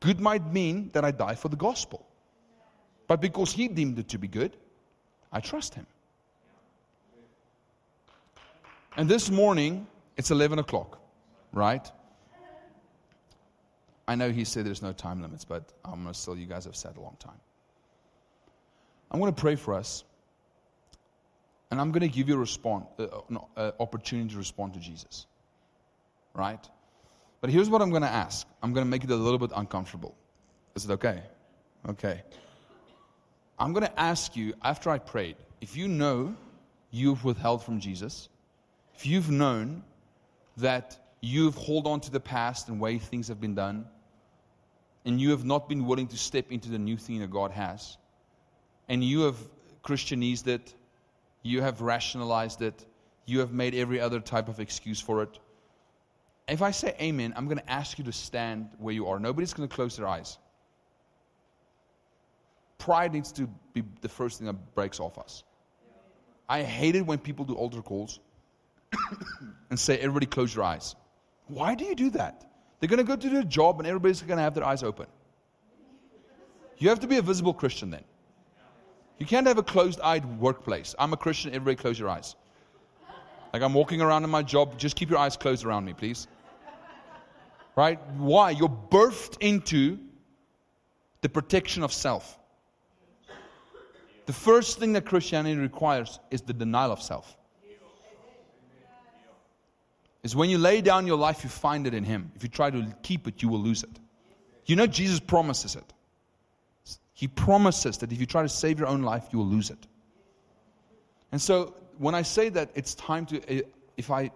Good 0.00 0.20
might 0.20 0.52
mean 0.52 0.90
that 0.92 1.04
I 1.04 1.10
die 1.10 1.34
for 1.34 1.48
the 1.48 1.56
gospel. 1.56 2.06
But 3.06 3.20
because 3.20 3.52
he 3.52 3.68
deemed 3.68 3.98
it 3.98 4.08
to 4.08 4.18
be 4.18 4.28
good, 4.28 4.56
I 5.32 5.40
trust 5.40 5.74
him. 5.74 5.86
And 8.96 9.08
this 9.08 9.30
morning, 9.30 9.86
it's 10.16 10.30
11 10.30 10.58
o'clock, 10.58 11.00
right? 11.52 11.90
I 14.06 14.14
know 14.14 14.30
he 14.30 14.44
said 14.44 14.66
there's 14.66 14.82
no 14.82 14.92
time 14.92 15.22
limits, 15.22 15.44
but 15.44 15.72
I'm 15.84 16.02
going 16.02 16.12
to 16.12 16.14
still, 16.14 16.36
you 16.36 16.46
guys 16.46 16.64
have 16.64 16.76
sat 16.76 16.96
a 16.96 17.00
long 17.00 17.16
time. 17.18 17.40
I'm 19.10 19.20
going 19.20 19.32
to 19.32 19.40
pray 19.40 19.56
for 19.56 19.74
us, 19.74 20.04
and 21.70 21.80
I'm 21.80 21.92
going 21.92 22.00
to 22.00 22.08
give 22.08 22.28
you 22.28 22.34
a 22.34 22.38
response, 22.38 22.86
uh, 22.98 23.06
an 23.28 23.38
uh, 23.56 23.72
opportunity 23.78 24.30
to 24.30 24.38
respond 24.38 24.74
to 24.74 24.80
Jesus, 24.80 25.26
right? 26.34 26.66
But 27.40 27.50
here's 27.50 27.68
what 27.68 27.82
I'm 27.82 27.90
going 27.90 28.02
to 28.02 28.08
ask. 28.08 28.46
I'm 28.62 28.72
going 28.72 28.86
to 28.86 28.90
make 28.90 29.04
it 29.04 29.10
a 29.10 29.16
little 29.16 29.38
bit 29.38 29.50
uncomfortable. 29.54 30.14
Is 30.74 30.84
it 30.84 30.90
okay? 30.92 31.22
Okay. 31.88 32.22
I'm 33.58 33.72
going 33.72 33.86
to 33.86 34.00
ask 34.00 34.34
you 34.36 34.54
after 34.62 34.90
I 34.90 34.98
prayed 34.98 35.36
if 35.60 35.76
you 35.76 35.88
know 35.88 36.34
you've 36.90 37.24
withheld 37.24 37.62
from 37.64 37.80
Jesus, 37.80 38.28
if 38.94 39.06
you've 39.06 39.30
known 39.30 39.84
that 40.56 40.98
you've 41.20 41.56
held 41.56 41.86
on 41.86 42.00
to 42.00 42.10
the 42.10 42.20
past 42.20 42.68
and 42.68 42.80
way 42.80 42.98
things 42.98 43.28
have 43.28 43.40
been 43.40 43.54
done, 43.54 43.86
and 45.04 45.20
you 45.20 45.30
have 45.30 45.44
not 45.44 45.68
been 45.68 45.86
willing 45.86 46.06
to 46.08 46.16
step 46.16 46.50
into 46.50 46.70
the 46.70 46.78
new 46.78 46.96
thing 46.96 47.20
that 47.20 47.30
God 47.30 47.50
has, 47.50 47.96
and 48.88 49.02
you 49.02 49.22
have 49.22 49.36
Christianized 49.82 50.48
it, 50.48 50.74
you 51.42 51.60
have 51.62 51.80
rationalized 51.80 52.62
it, 52.62 52.84
you 53.26 53.40
have 53.40 53.52
made 53.52 53.74
every 53.74 54.00
other 54.00 54.20
type 54.20 54.48
of 54.48 54.60
excuse 54.60 55.00
for 55.00 55.22
it. 55.22 55.38
If 56.48 56.60
I 56.60 56.70
say 56.72 56.94
amen, 57.00 57.32
I'm 57.36 57.46
going 57.46 57.58
to 57.58 57.70
ask 57.70 57.98
you 57.98 58.04
to 58.04 58.12
stand 58.12 58.68
where 58.78 58.92
you 58.92 59.06
are. 59.06 59.18
Nobody's 59.18 59.54
going 59.54 59.68
to 59.68 59.74
close 59.74 59.96
their 59.96 60.08
eyes. 60.08 60.38
Pride 62.78 63.12
needs 63.12 63.30
to 63.32 63.48
be 63.72 63.84
the 64.00 64.08
first 64.08 64.38
thing 64.38 64.48
that 64.48 64.74
breaks 64.74 64.98
off 64.98 65.18
us. 65.18 65.44
I 66.48 66.62
hate 66.62 66.96
it 66.96 67.06
when 67.06 67.18
people 67.18 67.44
do 67.44 67.54
altar 67.54 67.80
calls 67.80 68.18
and 69.70 69.78
say, 69.78 69.98
everybody 69.98 70.26
close 70.26 70.54
your 70.54 70.64
eyes. 70.64 70.94
Why 71.48 71.74
do 71.74 71.84
you 71.84 71.94
do 71.94 72.10
that? 72.10 72.46
They're 72.78 72.88
going 72.88 72.98
to 72.98 73.04
go 73.04 73.16
to 73.16 73.20
do 73.20 73.30
their 73.30 73.42
job 73.42 73.78
and 73.78 73.86
everybody's 73.86 74.20
going 74.22 74.38
to 74.38 74.42
have 74.42 74.54
their 74.54 74.64
eyes 74.64 74.82
open. 74.82 75.06
You 76.78 76.88
have 76.88 77.00
to 77.00 77.06
be 77.06 77.18
a 77.18 77.22
visible 77.22 77.54
Christian 77.54 77.90
then. 77.90 78.04
You 79.18 79.26
can't 79.26 79.46
have 79.46 79.58
a 79.58 79.62
closed 79.62 80.00
eyed 80.00 80.24
workplace. 80.40 80.94
I'm 80.98 81.12
a 81.12 81.16
Christian, 81.16 81.54
everybody 81.54 81.76
close 81.76 81.98
your 81.98 82.08
eyes. 82.08 82.34
Like 83.52 83.62
I'm 83.62 83.74
walking 83.74 84.00
around 84.00 84.24
in 84.24 84.30
my 84.30 84.42
job, 84.42 84.78
just 84.78 84.96
keep 84.96 85.10
your 85.10 85.18
eyes 85.18 85.36
closed 85.36 85.64
around 85.64 85.84
me, 85.84 85.92
please. 85.92 86.26
Right? 87.76 88.00
Why? 88.16 88.50
You're 88.50 88.68
birthed 88.68 89.36
into 89.40 89.98
the 91.20 91.28
protection 91.28 91.82
of 91.82 91.92
self. 91.92 92.38
The 94.26 94.32
first 94.32 94.78
thing 94.78 94.92
that 94.94 95.04
Christianity 95.04 95.60
requires 95.60 96.18
is 96.30 96.42
the 96.42 96.52
denial 96.52 96.92
of 96.92 97.02
self. 97.02 97.36
Is 100.22 100.36
when 100.36 100.50
you 100.50 100.58
lay 100.58 100.80
down 100.80 101.06
your 101.06 101.16
life, 101.16 101.42
you 101.42 101.50
find 101.50 101.86
it 101.86 101.94
in 101.94 102.04
Him. 102.04 102.30
If 102.36 102.42
you 102.42 102.48
try 102.48 102.70
to 102.70 102.86
keep 103.02 103.26
it, 103.26 103.42
you 103.42 103.48
will 103.48 103.58
lose 103.58 103.82
it. 103.82 103.98
You 104.66 104.76
know, 104.76 104.86
Jesus 104.86 105.18
promises 105.18 105.76
it. 105.76 105.92
He 107.12 107.28
promises 107.28 107.98
that 107.98 108.12
if 108.12 108.20
you 108.20 108.26
try 108.26 108.42
to 108.42 108.48
save 108.48 108.78
your 108.78 108.88
own 108.88 109.02
life, 109.02 109.24
you 109.32 109.38
will 109.38 109.46
lose 109.46 109.70
it. 109.70 109.86
And 111.32 111.40
so, 111.40 111.74
when 111.98 112.14
I 112.14 112.22
say 112.22 112.48
that 112.50 112.70
it's 112.74 112.94
time 112.94 113.26
to, 113.26 113.40
eh, 113.50 113.62
if 113.96 114.10
I 114.10 114.30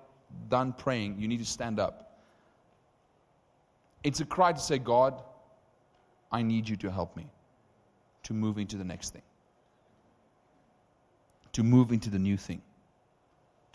done 0.49 0.73
praying, 0.73 1.17
you 1.19 1.29
need 1.29 1.39
to 1.39 1.45
stand 1.45 1.79
up. 1.79 2.21
It's 4.03 4.21
a 4.21 4.25
cry 4.25 4.53
to 4.53 4.61
say, 4.61 4.79
God, 4.79 5.23
I 6.31 6.43
need 6.43 6.69
you 6.69 6.77
to 6.77 6.91
help 6.91 7.17
me 7.17 7.27
to 8.25 8.35
move 8.35 8.59
into 8.59 8.77
the 8.77 8.85
next 8.85 9.13
thing 9.13 9.23
to 11.57 11.63
move 11.63 11.91
into 11.91 12.11
the 12.11 12.19
new 12.19 12.37
thing, 12.37 12.61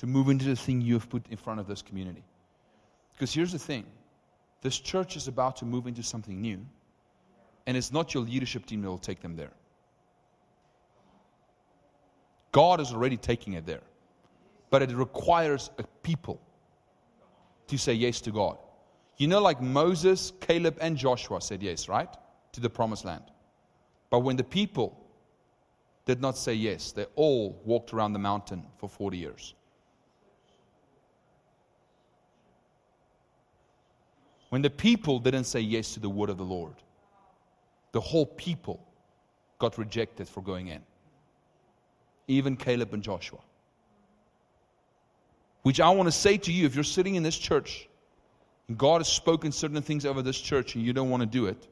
to 0.01 0.07
move 0.07 0.29
into 0.29 0.45
the 0.45 0.55
thing 0.55 0.81
you 0.81 0.95
have 0.95 1.07
put 1.09 1.23
in 1.29 1.37
front 1.37 1.59
of 1.59 1.67
this 1.67 1.81
community. 1.81 2.23
Because 3.13 3.33
here's 3.33 3.51
the 3.51 3.59
thing 3.59 3.85
this 4.61 4.79
church 4.79 5.15
is 5.15 5.27
about 5.27 5.55
to 5.57 5.65
move 5.65 5.87
into 5.87 6.03
something 6.03 6.41
new, 6.41 6.59
and 7.65 7.77
it's 7.77 7.91
not 7.91 8.13
your 8.13 8.23
leadership 8.23 8.65
team 8.65 8.81
that 8.81 8.89
will 8.89 8.97
take 8.97 9.21
them 9.21 9.35
there. 9.35 9.51
God 12.51 12.81
is 12.81 12.91
already 12.91 13.15
taking 13.15 13.53
it 13.53 13.65
there. 13.65 13.81
But 14.71 14.81
it 14.81 14.91
requires 14.91 15.69
a 15.77 15.83
people 16.03 16.41
to 17.67 17.77
say 17.77 17.93
yes 17.93 18.21
to 18.21 18.31
God. 18.31 18.57
You 19.17 19.27
know, 19.27 19.39
like 19.39 19.61
Moses, 19.61 20.33
Caleb, 20.41 20.77
and 20.81 20.97
Joshua 20.97 21.41
said 21.41 21.61
yes, 21.61 21.87
right? 21.87 22.09
To 22.53 22.59
the 22.59 22.69
promised 22.69 23.05
land. 23.05 23.23
But 24.09 24.19
when 24.19 24.35
the 24.35 24.43
people 24.43 25.01
did 26.05 26.21
not 26.21 26.37
say 26.37 26.53
yes. 26.53 26.91
They 26.91 27.05
all 27.15 27.61
walked 27.63 27.93
around 27.93 28.13
the 28.13 28.19
mountain 28.19 28.65
for 28.77 28.89
40 28.89 29.17
years. 29.17 29.53
When 34.51 34.61
the 34.61 34.69
people 34.69 35.17
didn't 35.19 35.45
say 35.45 35.61
yes 35.61 35.93
to 35.93 36.01
the 36.01 36.09
word 36.09 36.29
of 36.29 36.37
the 36.37 36.43
Lord, 36.43 36.75
the 37.93 38.01
whole 38.01 38.25
people 38.25 38.85
got 39.59 39.77
rejected 39.77 40.27
for 40.27 40.41
going 40.41 40.67
in. 40.67 40.81
Even 42.27 42.57
Caleb 42.57 42.93
and 42.93 43.01
Joshua. 43.01 43.39
Which 45.61 45.79
I 45.79 45.89
want 45.91 46.07
to 46.07 46.11
say 46.11 46.35
to 46.37 46.51
you 46.51 46.65
if 46.65 46.75
you're 46.75 46.83
sitting 46.83 47.15
in 47.15 47.23
this 47.23 47.37
church 47.37 47.87
and 48.67 48.77
God 48.77 48.99
has 48.99 49.07
spoken 49.07 49.53
certain 49.53 49.81
things 49.81 50.05
over 50.05 50.21
this 50.21 50.37
church 50.37 50.75
and 50.75 50.83
you 50.83 50.91
don't 50.91 51.09
want 51.09 51.21
to 51.21 51.27
do 51.27 51.45
it, 51.45 51.69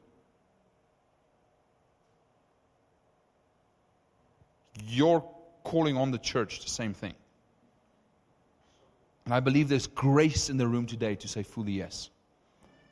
you're 4.86 5.22
calling 5.64 5.98
on 5.98 6.12
the 6.12 6.18
church 6.18 6.62
the 6.62 6.70
same 6.70 6.94
thing. 6.94 7.12
And 9.26 9.34
I 9.34 9.40
believe 9.40 9.68
there's 9.68 9.86
grace 9.86 10.48
in 10.48 10.56
the 10.56 10.66
room 10.66 10.86
today 10.86 11.14
to 11.16 11.28
say 11.28 11.42
fully 11.42 11.72
yes. 11.72 12.08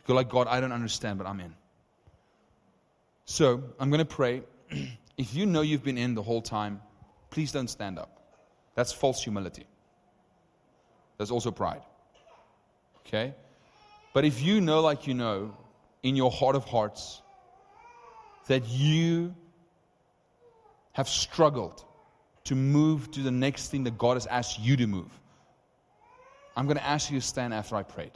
Go 0.09 0.15
like, 0.15 0.31
God, 0.31 0.47
I 0.47 0.59
don't 0.59 0.73
understand, 0.73 1.19
but 1.19 1.27
I'm 1.27 1.39
in. 1.39 1.55
So 3.27 3.63
I'm 3.79 3.91
going 3.91 3.99
to 3.99 4.07
pray. 4.07 4.43
if 5.19 5.35
you 5.35 5.45
know 5.45 5.61
you've 5.61 5.85
been 5.85 5.99
in 5.99 6.15
the 6.15 6.23
whole 6.23 6.41
time, 6.41 6.81
please 7.29 7.53
don't 7.53 7.69
stand 7.69 7.99
up. 7.99 8.11
That's 8.75 8.91
false 8.91 9.23
humility. 9.23 9.67
That's 11.19 11.31
also 11.31 11.51
pride. 11.51 11.83
Okay? 13.01 13.35
But 14.15 14.25
if 14.25 14.41
you 14.41 14.63
know, 14.63 14.81
like 14.81 15.07
you 15.07 15.13
know, 15.13 15.55
in 16.03 16.17
your 16.17 16.31
heart 16.31 16.57
of 16.57 16.65
hearts, 16.65 17.21
that 18.47 18.67
you 18.67 19.35
have 20.93 21.07
struggled 21.07 21.85
to 22.45 22.55
move 22.55 23.11
to 23.11 23.21
the 23.21 23.31
next 23.31 23.69
thing 23.69 23.85
that 23.85 23.99
God 23.99 24.15
has 24.15 24.27
asked 24.27 24.59
you 24.59 24.75
to 24.79 24.87
move, 24.87 25.11
I'm 26.57 26.65
going 26.65 26.79
to 26.79 26.87
ask 26.87 27.11
you 27.11 27.21
to 27.21 27.27
stand 27.27 27.53
after 27.53 27.77
I 27.77 27.83
prayed. 27.83 28.13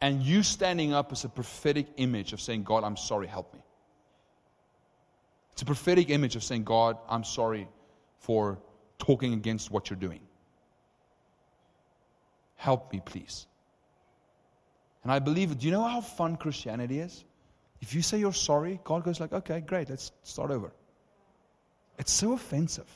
And 0.00 0.22
you 0.22 0.42
standing 0.42 0.94
up 0.94 1.12
is 1.12 1.24
a 1.24 1.28
prophetic 1.28 1.86
image 1.96 2.32
of 2.32 2.40
saying, 2.40 2.62
God, 2.62 2.84
I'm 2.84 2.96
sorry, 2.96 3.26
help 3.26 3.52
me. 3.52 3.60
It's 5.52 5.62
a 5.62 5.66
prophetic 5.66 6.08
image 6.08 6.36
of 6.36 6.42
saying, 6.42 6.64
God, 6.64 6.96
I'm 7.08 7.24
sorry 7.24 7.68
for 8.18 8.58
talking 8.98 9.34
against 9.34 9.70
what 9.70 9.90
you're 9.90 9.98
doing. 9.98 10.20
Help 12.56 12.92
me, 12.92 13.02
please. 13.04 13.46
And 15.02 15.12
I 15.12 15.18
believe, 15.18 15.58
do 15.58 15.66
you 15.66 15.72
know 15.72 15.84
how 15.84 16.00
fun 16.00 16.36
Christianity 16.36 17.00
is? 17.00 17.24
If 17.80 17.94
you 17.94 18.02
say 18.02 18.18
you're 18.18 18.32
sorry, 18.32 18.80
God 18.84 19.04
goes 19.04 19.20
like, 19.20 19.32
okay, 19.32 19.60
great, 19.60 19.88
let's 19.88 20.12
start 20.22 20.50
over. 20.50 20.72
It's 21.98 22.12
so 22.12 22.32
offensive. 22.32 22.88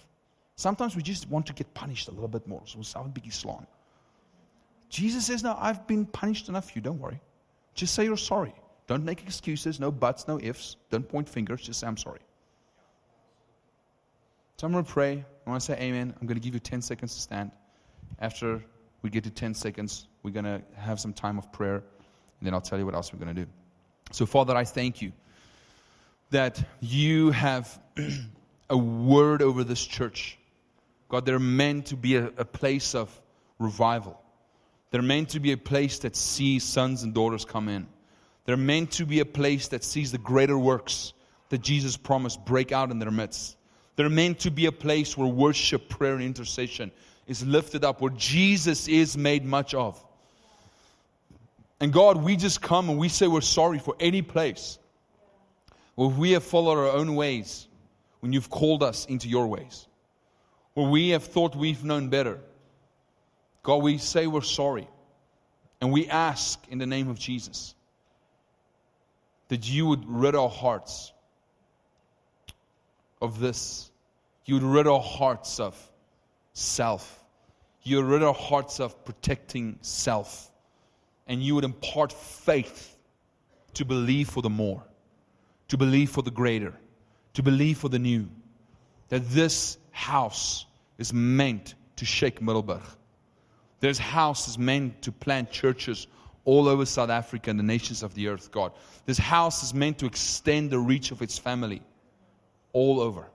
Sometimes 0.57 0.95
we 0.95 1.03
just 1.03 1.29
want 1.29 1.47
to 1.47 1.53
get 1.53 1.73
punished 1.75 2.09
a 2.09 2.11
little 2.11 2.29
bit 2.29 2.47
more. 2.47 2.62
So 2.67 2.79
we'll 2.95 3.09
big 3.09 3.27
Islam. 3.27 3.67
Jesus 4.94 5.26
says, 5.26 5.42
No, 5.42 5.57
I've 5.59 5.88
been 5.88 6.07
punished 6.07 6.48
enough. 6.48 6.76
You 6.76 6.80
don't 6.80 7.00
worry. 7.00 7.20
Just 7.74 7.94
say 7.94 8.04
you're 8.04 8.16
sorry. 8.16 8.54
Don't 8.87 9.04
make 9.04 9.24
excuses, 9.24 9.80
no 9.80 9.90
buts, 9.90 10.28
no 10.28 10.38
ifs. 10.40 10.76
Don't 10.90 11.09
point 11.09 11.28
fingers. 11.28 11.62
Just 11.62 11.80
say, 11.80 11.88
I'm 11.88 11.96
sorry. 11.96 12.20
So 14.57 14.68
I'm 14.68 14.72
going 14.72 14.85
to 14.85 14.92
pray. 14.92 15.24
I 15.44 15.50
want 15.50 15.61
to 15.61 15.66
say 15.66 15.76
amen. 15.80 16.14
I'm 16.20 16.28
going 16.28 16.37
to 16.37 16.40
give 16.40 16.54
you 16.54 16.61
10 16.61 16.80
seconds 16.80 17.12
to 17.16 17.20
stand. 17.20 17.50
After 18.20 18.62
we 19.02 19.11
get 19.11 19.24
to 19.24 19.30
10 19.30 19.54
seconds, 19.54 20.07
we're 20.22 20.30
going 20.30 20.44
to 20.44 20.62
have 20.76 21.00
some 21.00 21.12
time 21.12 21.38
of 21.38 21.50
prayer. 21.50 21.76
And 21.76 22.46
then 22.46 22.54
I'll 22.54 22.61
tell 22.61 22.78
you 22.78 22.85
what 22.85 22.94
else 22.94 23.12
we're 23.12 23.18
going 23.18 23.35
to 23.35 23.44
do. 23.44 23.50
So, 24.12 24.26
Father, 24.26 24.54
I 24.54 24.62
thank 24.62 25.02
you 25.02 25.11
that 26.30 26.62
you 26.80 27.33
have 27.33 27.80
a 28.70 28.76
word 28.76 29.42
over 29.42 29.64
this 29.64 29.85
church. 29.85 30.38
God, 31.09 31.26
they're 31.26 31.40
meant 31.40 31.87
to 31.87 31.96
be 31.96 32.14
a, 32.14 32.26
a 32.26 32.44
place 32.44 32.94
of 32.94 33.11
revival. 33.59 34.20
They're 34.94 35.02
meant 35.02 35.30
to 35.30 35.40
be 35.40 35.50
a 35.50 35.57
place 35.57 35.98
that 35.98 36.14
sees 36.14 36.62
sons 36.62 37.02
and 37.02 37.12
daughters 37.12 37.44
come 37.44 37.68
in. 37.68 37.88
They're 38.44 38.57
meant 38.57 38.92
to 38.92 39.04
be 39.04 39.18
a 39.18 39.24
place 39.24 39.66
that 39.66 39.83
sees 39.83 40.12
the 40.12 40.18
greater 40.18 40.57
works 40.57 41.14
that 41.48 41.62
Jesus 41.62 41.96
promised 41.96 42.44
break 42.44 42.70
out 42.70 42.92
in 42.92 43.00
their 43.00 43.11
midst. 43.11 43.57
They're 43.96 44.09
meant 44.09 44.38
to 44.38 44.52
be 44.52 44.66
a 44.66 44.70
place 44.70 45.18
where 45.18 45.26
worship, 45.26 45.88
prayer, 45.88 46.14
and 46.14 46.22
intercession 46.22 46.92
is 47.26 47.44
lifted 47.44 47.83
up, 47.85 48.00
where 48.02 48.12
Jesus 48.12 48.87
is 48.87 49.16
made 49.16 49.44
much 49.44 49.74
of. 49.74 50.00
And 51.80 51.92
God, 51.92 52.22
we 52.22 52.37
just 52.37 52.62
come 52.62 52.88
and 52.88 52.96
we 52.96 53.09
say 53.09 53.26
we're 53.26 53.40
sorry 53.40 53.80
for 53.80 53.96
any 53.98 54.22
place 54.22 54.78
where 55.96 56.09
we 56.09 56.30
have 56.30 56.44
followed 56.44 56.78
our 56.78 56.92
own 56.92 57.16
ways 57.16 57.66
when 58.20 58.33
you've 58.33 58.48
called 58.48 58.85
us 58.85 59.07
into 59.07 59.28
your 59.28 59.48
ways, 59.48 59.88
where 60.74 60.88
we 60.88 61.09
have 61.09 61.24
thought 61.24 61.57
we've 61.57 61.83
known 61.83 62.11
better. 62.11 62.38
God, 63.64 63.83
we 63.83 63.98
say 63.98 64.29
we're 64.29 64.42
sorry. 64.42 64.87
And 65.81 65.90
we 65.92 66.07
ask 66.07 66.64
in 66.68 66.79
the 66.79 66.87
name 66.87 67.09
of 67.11 67.18
Jesus 67.18 67.74
that 69.48 69.68
you 69.68 69.87
would 69.87 70.09
rid 70.09 70.37
our 70.37 70.48
hearts 70.48 71.12
of 73.20 73.40
this. 73.40 73.90
You 74.44 74.55
would 74.55 74.62
rid 74.62 74.87
our 74.87 75.00
hearts 75.00 75.61
of 75.61 75.77
self. 76.53 77.24
You 77.83 77.96
would 77.96 78.07
rid 78.07 78.22
our 78.22 78.35
hearts 78.35 78.81
of 78.81 79.05
protecting 79.05 79.79
self. 79.81 80.50
And 81.27 81.42
you 81.42 81.55
would 81.55 81.64
impart 81.64 82.12
faith 82.12 82.96
to 83.74 83.85
believe 83.85 84.29
for 84.29 84.42
the 84.42 84.50
more, 84.50 84.83
to 85.68 85.79
believe 85.79 86.11
for 86.11 86.22
the 86.22 86.31
greater, 86.31 86.74
to 87.33 87.42
believe 87.42 87.79
for 87.79 87.88
the 87.88 87.98
new. 87.98 88.29
That 89.09 89.29
this 89.31 89.79
house 89.90 90.66
is 90.98 91.14
meant 91.14 91.74
to 91.96 92.05
shake 92.05 92.42
Middelburg. 92.42 92.83
This 93.85 93.99
house 93.99 94.49
is 94.49 94.57
meant 94.57 95.03
to 95.03 95.12
plant 95.12 95.51
churches 95.51 96.07
all 96.47 96.68
over 96.68 96.87
South 96.87 97.11
Africa 97.11 97.51
and 97.51 97.59
the 97.59 97.62
nations 97.62 98.03
of 98.03 98.14
the 98.14 98.29
earth, 98.29 98.51
God. 98.51 98.73
This 99.05 99.18
house 99.18 99.62
is 99.62 99.75
meant 99.75 99.99
to 99.99 100.07
extend 100.07 100.70
the 100.70 100.79
reach 100.79 101.11
of 101.11 101.20
its 101.20 101.37
family 101.37 101.83
all 102.73 102.99
over. 102.99 103.27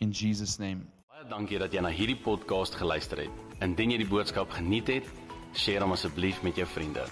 In 0.00 0.12
Jesus 0.12 0.58
name. 0.58 0.86
Baie 1.12 1.28
dankie 1.28 1.60
dat 1.60 1.76
jy 1.76 1.84
na 1.84 1.92
hierdie 1.92 2.16
podcast 2.16 2.80
geluister 2.80 3.20
het. 3.26 3.46
Indien 3.60 3.92
jy 3.92 4.00
die 4.00 4.08
boodskap 4.08 4.48
geniet 4.56 4.88
het, 4.88 5.16
deel 5.60 5.84
hom 5.84 5.92
asseblief 5.92 6.40
met 6.40 6.56
jou 6.56 6.64
vriende. 6.72 7.04